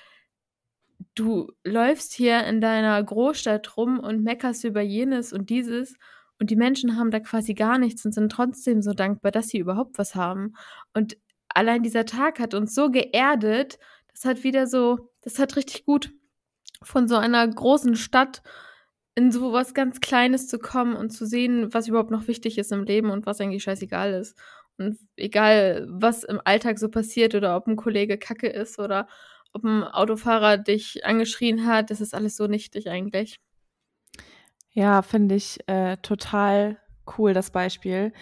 du 1.14 1.52
läufst 1.64 2.14
hier 2.14 2.44
in 2.44 2.60
deiner 2.60 3.02
Großstadt 3.02 3.76
rum 3.76 3.98
und 4.00 4.22
meckerst 4.22 4.64
über 4.64 4.80
jenes 4.80 5.32
und 5.32 5.50
dieses 5.50 5.96
und 6.40 6.50
die 6.50 6.56
Menschen 6.56 6.96
haben 6.96 7.10
da 7.10 7.20
quasi 7.20 7.54
gar 7.54 7.78
nichts 7.78 8.04
und 8.04 8.12
sind 8.12 8.32
trotzdem 8.32 8.82
so 8.82 8.92
dankbar, 8.92 9.30
dass 9.30 9.48
sie 9.48 9.58
überhaupt 9.58 9.98
was 9.98 10.14
haben. 10.14 10.54
Und 10.92 11.16
allein 11.48 11.82
dieser 11.82 12.06
Tag 12.06 12.40
hat 12.40 12.54
uns 12.54 12.74
so 12.74 12.90
geerdet 12.90 13.78
das 14.14 14.24
hat 14.24 14.44
wieder 14.44 14.66
so, 14.66 15.10
das 15.22 15.38
hat 15.38 15.56
richtig 15.56 15.84
gut 15.84 16.12
von 16.82 17.08
so 17.08 17.16
einer 17.16 17.46
großen 17.46 17.96
Stadt 17.96 18.42
in 19.14 19.30
so 19.30 19.52
was 19.52 19.74
ganz 19.74 20.00
Kleines 20.00 20.48
zu 20.48 20.58
kommen 20.58 20.96
und 20.96 21.10
zu 21.10 21.26
sehen, 21.26 21.72
was 21.72 21.88
überhaupt 21.88 22.10
noch 22.10 22.26
wichtig 22.26 22.58
ist 22.58 22.72
im 22.72 22.84
Leben 22.84 23.10
und 23.10 23.26
was 23.26 23.40
eigentlich 23.40 23.62
scheißegal 23.62 24.12
ist. 24.14 24.36
Und 24.76 24.98
egal, 25.16 25.86
was 25.88 26.24
im 26.24 26.40
Alltag 26.44 26.78
so 26.78 26.88
passiert 26.88 27.34
oder 27.34 27.56
ob 27.56 27.66
ein 27.68 27.76
Kollege 27.76 28.18
kacke 28.18 28.48
ist 28.48 28.78
oder 28.78 29.06
ob 29.52 29.62
ein 29.62 29.84
Autofahrer 29.84 30.58
dich 30.58 31.06
angeschrien 31.06 31.64
hat, 31.64 31.90
das 31.90 32.00
ist 32.00 32.12
alles 32.12 32.36
so 32.36 32.48
nichtig 32.48 32.90
eigentlich. 32.90 33.40
Ja, 34.72 35.02
finde 35.02 35.36
ich 35.36 35.60
äh, 35.68 35.96
total 35.98 36.78
cool, 37.16 37.34
das 37.34 37.50
Beispiel. 37.50 38.12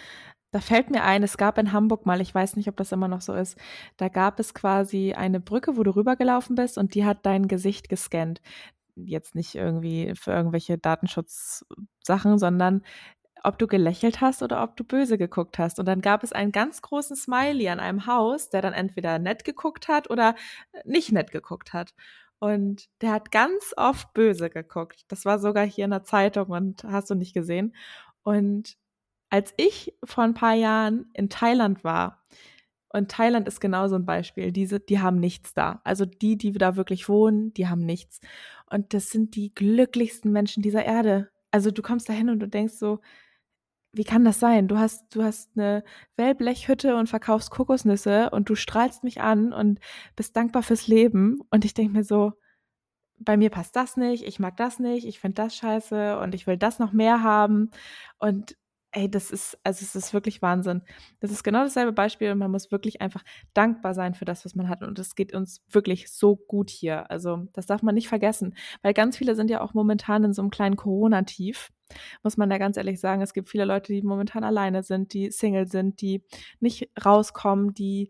Da 0.53 0.59
fällt 0.59 0.91
mir 0.91 1.03
ein, 1.03 1.23
es 1.23 1.37
gab 1.37 1.57
in 1.57 1.71
Hamburg 1.73 2.05
mal, 2.05 2.21
ich 2.21 2.33
weiß 2.33 2.57
nicht, 2.57 2.69
ob 2.69 2.77
das 2.77 2.91
immer 2.91 3.07
noch 3.07 3.21
so 3.21 3.33
ist, 3.33 3.57
da 3.97 4.07
gab 4.07 4.39
es 4.39 4.53
quasi 4.53 5.13
eine 5.13 5.39
Brücke, 5.39 5.77
wo 5.77 5.83
du 5.83 5.95
rübergelaufen 5.95 6.55
bist 6.55 6.77
und 6.77 6.93
die 6.93 7.05
hat 7.05 7.25
dein 7.25 7.47
Gesicht 7.47 7.89
gescannt. 7.89 8.39
Jetzt 8.95 9.33
nicht 9.33 9.55
irgendwie 9.55 10.13
für 10.15 10.31
irgendwelche 10.31 10.77
Datenschutzsachen, 10.77 12.37
sondern 12.37 12.83
ob 13.43 13.57
du 13.57 13.65
gelächelt 13.65 14.21
hast 14.21 14.43
oder 14.43 14.61
ob 14.63 14.77
du 14.77 14.83
böse 14.83 15.17
geguckt 15.17 15.57
hast. 15.57 15.79
Und 15.79 15.87
dann 15.87 16.01
gab 16.01 16.23
es 16.23 16.33
einen 16.33 16.51
ganz 16.51 16.83
großen 16.83 17.15
Smiley 17.15 17.69
an 17.69 17.79
einem 17.79 18.05
Haus, 18.05 18.49
der 18.49 18.61
dann 18.61 18.73
entweder 18.73 19.17
nett 19.19 19.43
geguckt 19.45 19.87
hat 19.87 20.11
oder 20.11 20.35
nicht 20.85 21.11
nett 21.11 21.31
geguckt 21.31 21.73
hat. 21.73 21.95
Und 22.39 22.89
der 23.01 23.11
hat 23.11 23.31
ganz 23.31 23.73
oft 23.75 24.13
böse 24.13 24.51
geguckt. 24.51 25.05
Das 25.07 25.25
war 25.25 25.39
sogar 25.39 25.65
hier 25.65 25.85
in 25.85 25.91
der 25.91 26.03
Zeitung 26.03 26.49
und 26.49 26.83
hast 26.83 27.09
du 27.09 27.15
nicht 27.15 27.33
gesehen. 27.33 27.75
Und 28.21 28.77
als 29.33 29.51
ich 29.57 29.95
vor 30.03 30.23
ein 30.23 30.35
paar 30.35 30.53
Jahren 30.53 31.07
in 31.15 31.27
Thailand 31.27 31.83
war 31.83 32.21
Und 32.89 33.09
Thailand 33.11 33.47
ist 33.47 33.59
genau 33.61 33.87
so 33.87 33.95
ein 33.95 34.05
Beispiel. 34.05 34.51
Diese, 34.51 34.79
die 34.79 34.99
haben 34.99 35.19
nichts 35.19 35.53
da. 35.55 35.81
Also 35.83 36.05
die, 36.05 36.37
die 36.37 36.53
da 36.53 36.75
wirklich 36.75 37.09
wohnen, 37.09 37.53
die 37.55 37.67
haben 37.67 37.85
nichts. 37.85 38.21
Und 38.69 38.93
das 38.93 39.09
sind 39.09 39.35
die 39.35 39.53
glücklichsten 39.55 40.31
Menschen 40.31 40.61
dieser 40.63 40.85
Erde. 40.85 41.29
Also 41.51 41.71
du 41.71 41.81
kommst 41.81 42.07
da 42.09 42.13
hin 42.13 42.29
und 42.29 42.39
du 42.39 42.47
denkst 42.47 42.75
so, 42.75 42.99
wie 43.93 44.03
kann 44.05 44.25
das 44.25 44.39
sein? 44.39 44.67
Du 44.67 44.77
hast, 44.79 45.15
du 45.15 45.23
hast 45.23 45.51
eine 45.57 45.83
Wellblechhütte 46.17 46.95
und 46.95 47.09
verkaufst 47.09 47.51
Kokosnüsse 47.51 48.29
und 48.31 48.49
du 48.49 48.55
strahlst 48.55 49.03
mich 49.03 49.21
an 49.21 49.53
und 49.53 49.79
bist 50.15 50.35
dankbar 50.35 50.63
fürs 50.63 50.87
Leben. 50.87 51.41
Und 51.51 51.65
ich 51.65 51.73
denke 51.75 51.93
mir 51.93 52.03
so, 52.03 52.33
bei 53.19 53.37
mir 53.37 53.49
passt 53.51 53.75
das 53.75 53.97
nicht, 53.97 54.23
ich 54.25 54.39
mag 54.39 54.57
das 54.57 54.79
nicht, 54.79 55.07
ich 55.07 55.19
finde 55.19 55.35
das 55.35 55.55
scheiße 55.55 56.19
und 56.19 56.35
ich 56.35 56.47
will 56.47 56.57
das 56.57 56.79
noch 56.79 56.93
mehr 56.93 57.23
haben. 57.23 57.71
Und 58.19 58.57
ey, 58.93 59.09
das 59.09 59.31
ist, 59.31 59.57
also 59.63 59.83
es 59.83 59.95
ist 59.95 60.13
wirklich 60.13 60.41
Wahnsinn. 60.41 60.83
Das 61.19 61.31
ist 61.31 61.43
genau 61.43 61.63
dasselbe 61.63 61.91
Beispiel 61.91 62.31
und 62.31 62.37
man 62.37 62.51
muss 62.51 62.71
wirklich 62.71 63.01
einfach 63.01 63.23
dankbar 63.53 63.93
sein 63.93 64.13
für 64.13 64.25
das, 64.25 64.45
was 64.45 64.55
man 64.55 64.69
hat. 64.69 64.83
Und 64.83 64.97
es 64.99 65.15
geht 65.15 65.33
uns 65.33 65.61
wirklich 65.69 66.11
so 66.11 66.35
gut 66.35 66.69
hier. 66.69 67.09
Also 67.11 67.47
das 67.53 67.65
darf 67.65 67.83
man 67.83 67.95
nicht 67.95 68.07
vergessen, 68.07 68.55
weil 68.81 68.93
ganz 68.93 69.17
viele 69.17 69.35
sind 69.35 69.49
ja 69.49 69.61
auch 69.61 69.73
momentan 69.73 70.23
in 70.23 70.33
so 70.33 70.41
einem 70.41 70.51
kleinen 70.51 70.75
Corona-Tief 70.77 71.71
muss 72.23 72.37
man 72.37 72.49
da 72.49 72.57
ganz 72.57 72.77
ehrlich 72.77 72.99
sagen. 72.99 73.21
Es 73.21 73.33
gibt 73.33 73.49
viele 73.49 73.65
Leute, 73.65 73.93
die 73.93 74.01
momentan 74.01 74.43
alleine 74.43 74.83
sind, 74.83 75.13
die 75.13 75.31
Single 75.31 75.67
sind, 75.67 76.01
die 76.01 76.23
nicht 76.59 76.89
rauskommen, 77.05 77.73
die 77.73 78.09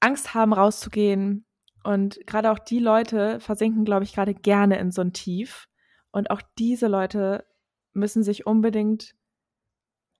Angst 0.00 0.34
haben, 0.34 0.52
rauszugehen. 0.52 1.46
Und 1.82 2.18
gerade 2.26 2.50
auch 2.50 2.58
die 2.58 2.78
Leute 2.78 3.40
versinken, 3.40 3.84
glaube 3.84 4.04
ich, 4.04 4.14
gerade 4.14 4.34
gerne 4.34 4.78
in 4.78 4.90
so 4.90 5.02
ein 5.02 5.12
Tief. 5.12 5.68
Und 6.10 6.30
auch 6.30 6.42
diese 6.58 6.88
Leute 6.88 7.44
müssen 7.92 8.22
sich 8.22 8.46
unbedingt 8.46 9.14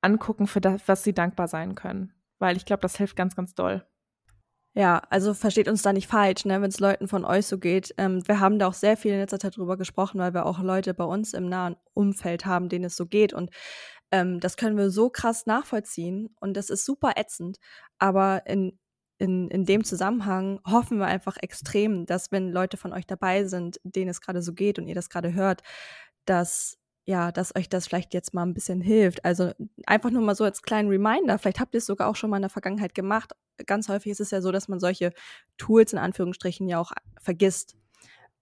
angucken 0.05 0.47
für 0.47 0.61
das, 0.61 0.83
was 0.87 1.03
sie 1.03 1.15
dankbar 1.15 1.49
sein 1.49 1.75
können. 1.75 2.13
Weil 2.39 2.57
ich 2.57 2.67
glaube, 2.67 2.83
das 2.83 2.97
hilft 2.97 3.17
ganz, 3.17 3.35
ganz 3.35 3.55
doll. 3.55 3.85
Ja, 4.77 5.03
also 5.09 5.35
versteht 5.35 5.69
uns 5.69 5.83
da 5.83 5.93
nicht 5.93 6.09
falsch, 6.09 6.45
ne, 6.45 6.61
wenn 6.61 6.69
es 6.69 6.81
Leuten 6.81 7.07
von 7.07 7.25
euch 7.25 7.47
so 7.47 7.59
geht. 7.59 7.95
Ähm, 7.97 8.27
wir 8.27 8.41
haben 8.41 8.59
da 8.59 8.67
auch 8.67 8.75
sehr 8.75 8.97
viel 8.97 9.13
in 9.13 9.21
letzter 9.21 9.39
Zeit 9.39 9.57
drüber 9.57 9.77
gesprochen, 9.77 10.19
weil 10.19 10.35
wir 10.35 10.47
auch 10.47 10.59
Leute 10.61 10.95
bei 10.95 11.05
uns 11.05 11.33
im 11.33 11.49
nahen 11.49 11.77
Umfeld 11.93 12.45
haben, 12.45 12.69
denen 12.69 12.87
es 12.87 12.97
so 12.97 13.07
geht. 13.07 13.33
Und 13.33 13.51
ähm, 14.11 14.41
das 14.41 14.57
können 14.57 14.77
wir 14.77 14.91
so 14.91 15.11
krass 15.11 15.47
nachvollziehen 15.47 16.35
und 16.41 16.57
das 16.57 16.71
ist 16.71 16.85
super 16.85 17.13
ätzend. 17.17 17.59
Aber 17.99 18.47
in, 18.47 18.79
in, 19.19 19.49
in 19.49 19.65
dem 19.65 19.85
Zusammenhang 19.85 20.61
hoffen 20.67 20.99
wir 20.99 21.07
einfach 21.07 21.37
extrem, 21.41 22.05
dass 22.05 22.33
wenn 22.33 22.51
Leute 22.51 22.77
von 22.77 22.93
euch 22.93 23.07
dabei 23.07 23.45
sind, 23.45 23.81
denen 23.85 24.11
es 24.11 24.21
gerade 24.21 24.43
so 24.43 24.55
geht 24.55 24.81
und 24.81 24.89
ihr 24.89 24.95
das 24.97 25.09
gerade 25.09 25.35
hört, 25.35 25.63
dass 26.27 26.79
ja, 27.07 27.33
dass 27.33 27.55
euch 27.55 27.69
das 27.69 27.87
vielleicht 27.87 28.15
jetzt 28.15 28.33
mal 28.33 28.45
ein 28.45 28.55
bisschen 28.55 28.81
hilft. 28.81 29.25
Also 29.25 29.53
einfach 29.87 30.11
nur 30.11 30.23
mal 30.23 30.35
so 30.35 30.45
als 30.45 30.63
kleinen 30.63 30.89
Reminder. 30.89 31.39
Vielleicht 31.39 31.61
habt 31.61 31.75
ihr 31.75 31.79
es 31.79 31.87
sogar 31.87 32.09
auch 32.09 32.17
schon 32.17 32.31
mal 32.31 32.37
in 32.37 32.43
der 32.43 32.51
Vergangenheit 32.51 32.95
gemacht. 32.95 33.33
Ganz 33.67 33.89
häufig 33.89 34.13
ist 34.13 34.21
es 34.21 34.31
ja 34.31 34.41
so, 34.41 34.53
dass 34.53 34.69
man 34.69 34.81
solche 34.81 35.13
Tools 35.59 35.93
in 35.93 35.99
Anführungsstrichen 35.99 36.67
ja 36.67 36.79
auch 36.79 36.93
vergisst. 37.21 37.77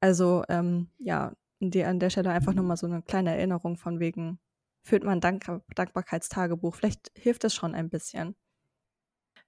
Also 0.01 0.45
ähm, 0.49 0.89
ja, 0.99 1.33
die, 1.61 1.85
an 1.85 1.99
der 1.99 2.11
Stelle 2.11 2.31
einfach 2.31 2.55
nur 2.55 2.65
mal 2.65 2.77
so 2.77 2.87
eine 2.87 3.03
kleine 3.03 3.31
Erinnerung 3.37 3.77
von 3.77 4.01
wegen, 4.01 4.39
führt 4.85 5.05
man 5.05 5.21
Dank 5.21 5.45
Dankbarkeitstagebuch. 5.75 6.75
Vielleicht 6.75 7.13
hilft 7.17 7.45
das 7.45 7.55
schon 7.55 7.75
ein 7.75 7.91
bisschen. 7.91 8.37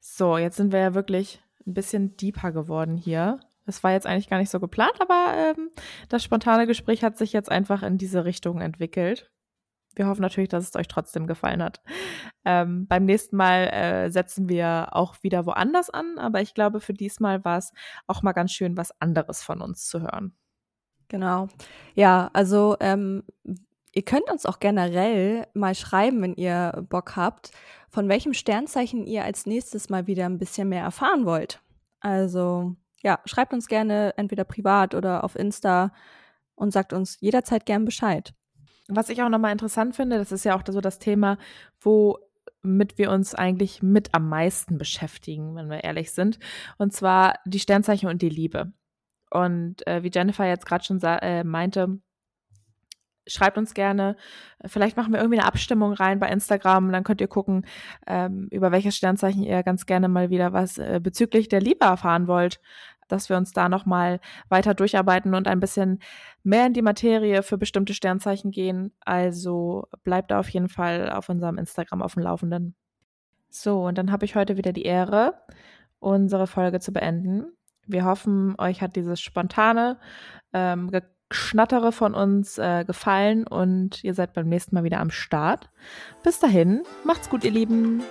So, 0.00 0.38
jetzt 0.38 0.57
sind 0.57 0.72
wir 0.72 0.81
ja 0.81 0.94
wirklich 0.94 1.42
ein 1.66 1.74
bisschen 1.74 2.16
deeper 2.16 2.53
geworden 2.53 2.96
hier. 2.96 3.40
Das 3.66 3.83
war 3.83 3.92
jetzt 3.92 4.07
eigentlich 4.07 4.29
gar 4.29 4.38
nicht 4.38 4.50
so 4.50 4.61
geplant, 4.61 5.00
aber 5.00 5.35
ähm, 5.37 5.70
das 6.09 6.22
spontane 6.22 6.66
Gespräch 6.66 7.03
hat 7.03 7.16
sich 7.16 7.33
jetzt 7.33 7.50
einfach 7.50 7.83
in 7.83 7.98
diese 7.98 8.24
Richtung 8.24 8.61
entwickelt. 8.61 9.31
Wir 9.96 10.07
hoffen 10.07 10.22
natürlich, 10.22 10.48
dass 10.48 10.68
es 10.68 10.77
euch 10.77 10.88
trotzdem 10.88 11.27
gefallen 11.27 11.62
hat. 11.62 11.81
Ähm, 12.44 12.87
beim 12.87 13.05
nächsten 13.05 13.37
Mal 13.37 13.68
äh, 13.68 14.11
setzen 14.11 14.48
wir 14.48 14.88
auch 14.92 15.16
wieder 15.22 15.46
woanders 15.46 15.88
an, 15.88 16.18
aber 16.18 16.40
ich 16.40 16.55
glaube, 16.55 16.81
für 16.81 16.94
diesmal 16.94 17.44
war 17.44 17.59
es 17.59 17.72
auch 18.07 18.22
mal 18.22 18.33
ganz 18.33 18.53
schön, 18.53 18.77
was 18.77 19.00
anderes 19.00 19.42
von 19.42 19.61
uns 19.61 19.87
zu 19.87 20.03
hören. 20.03 20.35
Genau. 21.09 21.48
Ja, 21.94 22.31
also 22.33 22.77
ähm, 22.81 23.22
ihr 23.92 24.03
könnt 24.03 24.31
uns 24.31 24.46
auch 24.46 24.59
generell 24.59 25.46
mal 25.55 25.74
schreiben, 25.74 26.22
wenn 26.22 26.35
ihr 26.35 26.85
Bock 26.88 27.16
habt, 27.16 27.53
von 27.88 28.09
welchem 28.09 28.35
Sternzeichen 28.35 29.07
ihr 29.07 29.24
als 29.24 29.46
nächstes 29.46 29.88
mal 29.88 30.07
wieder 30.07 30.27
ein 30.27 30.38
bisschen 30.38 30.68
mehr 30.68 30.83
erfahren 30.83 31.24
wollt. 31.24 31.62
Also 32.00 32.74
ja, 33.05 33.21
schreibt 33.27 33.53
uns 33.53 33.69
gerne 33.69 34.14
entweder 34.17 34.45
privat 34.45 34.95
oder 34.95 35.23
auf 35.23 35.37
Insta 35.37 35.93
und 36.57 36.73
sagt 36.73 36.93
uns 36.93 37.21
jederzeit 37.21 37.67
gern 37.67 37.85
Bescheid. 37.85 38.35
Was 38.88 39.11
ich 39.11 39.23
auch 39.23 39.29
nochmal 39.29 39.53
interessant 39.53 39.95
finde, 39.95 40.19
das 40.19 40.33
ist 40.33 40.45
ja 40.45 40.57
auch 40.57 40.62
so 40.67 40.81
das 40.81 40.99
Thema, 40.99 41.38
womit 41.81 42.99
wir 42.99 43.11
uns 43.11 43.35
eigentlich 43.35 43.83
mit 43.83 44.14
am 44.14 44.29
meisten 44.29 44.79
beschäftigen, 44.79 45.55
wenn 45.55 45.71
wir 45.71 45.85
ehrlich 45.85 46.12
sind. 46.12 46.38
Und 46.79 46.93
zwar 46.93 47.38
die 47.45 47.61
Sternzeichen 47.61 48.09
und 48.09 48.23
die 48.23 48.29
Liebe. 48.29 48.73
Und 49.31 49.87
äh, 49.87 50.03
wie 50.03 50.11
Jennifer 50.12 50.47
jetzt 50.47 50.67
gerade 50.67 50.85
schon 50.85 51.01
äh, 51.03 51.45
meinte, 51.45 51.99
schreibt 53.27 53.59
uns 53.59 53.75
gerne. 53.75 54.17
Vielleicht 54.64 54.97
machen 54.97 55.12
wir 55.12 55.21
irgendwie 55.21 55.38
eine 55.38 55.49
Abstimmung 55.49 55.93
rein 55.93 56.21
bei 56.21 56.29
Instagram. 56.29 56.93
Dann 56.93 57.05
könnt 57.05 57.21
ihr 57.21 57.29
gucken, 57.29 57.67
ähm, 58.07 58.49
über 58.51 58.73
welches 58.73 58.97
Sternzeichen 58.97 59.43
ihr 59.43 59.62
ganz 59.62 59.87
gerne 59.87 60.09
mal 60.09 60.31
wieder 60.31 60.53
was 60.53 60.79
äh, 60.79 61.01
bezüglich 61.03 61.49
der 61.49 61.61
Liebe 61.61 61.85
erfahren 61.85 62.27
wollt 62.27 62.61
dass 63.09 63.29
wir 63.29 63.37
uns 63.37 63.53
da 63.53 63.69
nochmal 63.69 64.21
weiter 64.49 64.75
durcharbeiten 64.75 65.35
und 65.35 65.49
ein 65.49 65.61
bisschen 65.61 66.01
mehr 66.43 66.67
in 66.67 66.73
die 66.73 66.83
Materie 66.83 67.43
für 67.43 67.59
bestimmte 67.59 67.95
Sternzeichen 67.95 68.51
gehen. 68.51 68.93
Also 69.01 69.88
bleibt 70.03 70.31
da 70.31 70.40
auf 70.40 70.49
jeden 70.49 70.69
Fall 70.69 71.11
auf 71.11 71.29
unserem 71.29 71.59
Instagram 71.59 72.03
auf 72.03 72.14
dem 72.14 72.23
Laufenden. 72.23 72.75
So, 73.49 73.87
und 73.87 73.99
dann 73.99 74.11
habe 74.11 74.25
ich 74.25 74.35
heute 74.35 74.57
wieder 74.57 74.73
die 74.73 74.83
Ehre, 74.83 75.35
unsere 76.01 76.47
Folge 76.47 76.81
zu 76.81 76.93
beenden. 76.93 77.53
Wir 77.87 78.05
hoffen, 78.05 78.55
euch 78.59 78.83
hat 78.83 78.97
dieses 78.97 79.21
spontane 79.21 79.99
ähm, 80.53 80.90
Geschnattere 81.29 81.93
von 81.93 82.14
uns 82.14 82.59
äh, 82.59 82.85
gefallen 82.85 83.47
und 83.47 84.05
ihr 84.05 84.14
seid 84.14 84.35
beim 84.35 84.49
nächsten 84.49 84.75
Mal 84.75 84.85
wieder 84.85 85.01
am 85.01 85.11
Start. 85.11 85.71
Bis 86.23 86.38
dahin, 86.38 86.83
macht's 87.05 87.31
gut, 87.31 87.45
ihr 87.45 87.51
Lieben. 87.51 88.03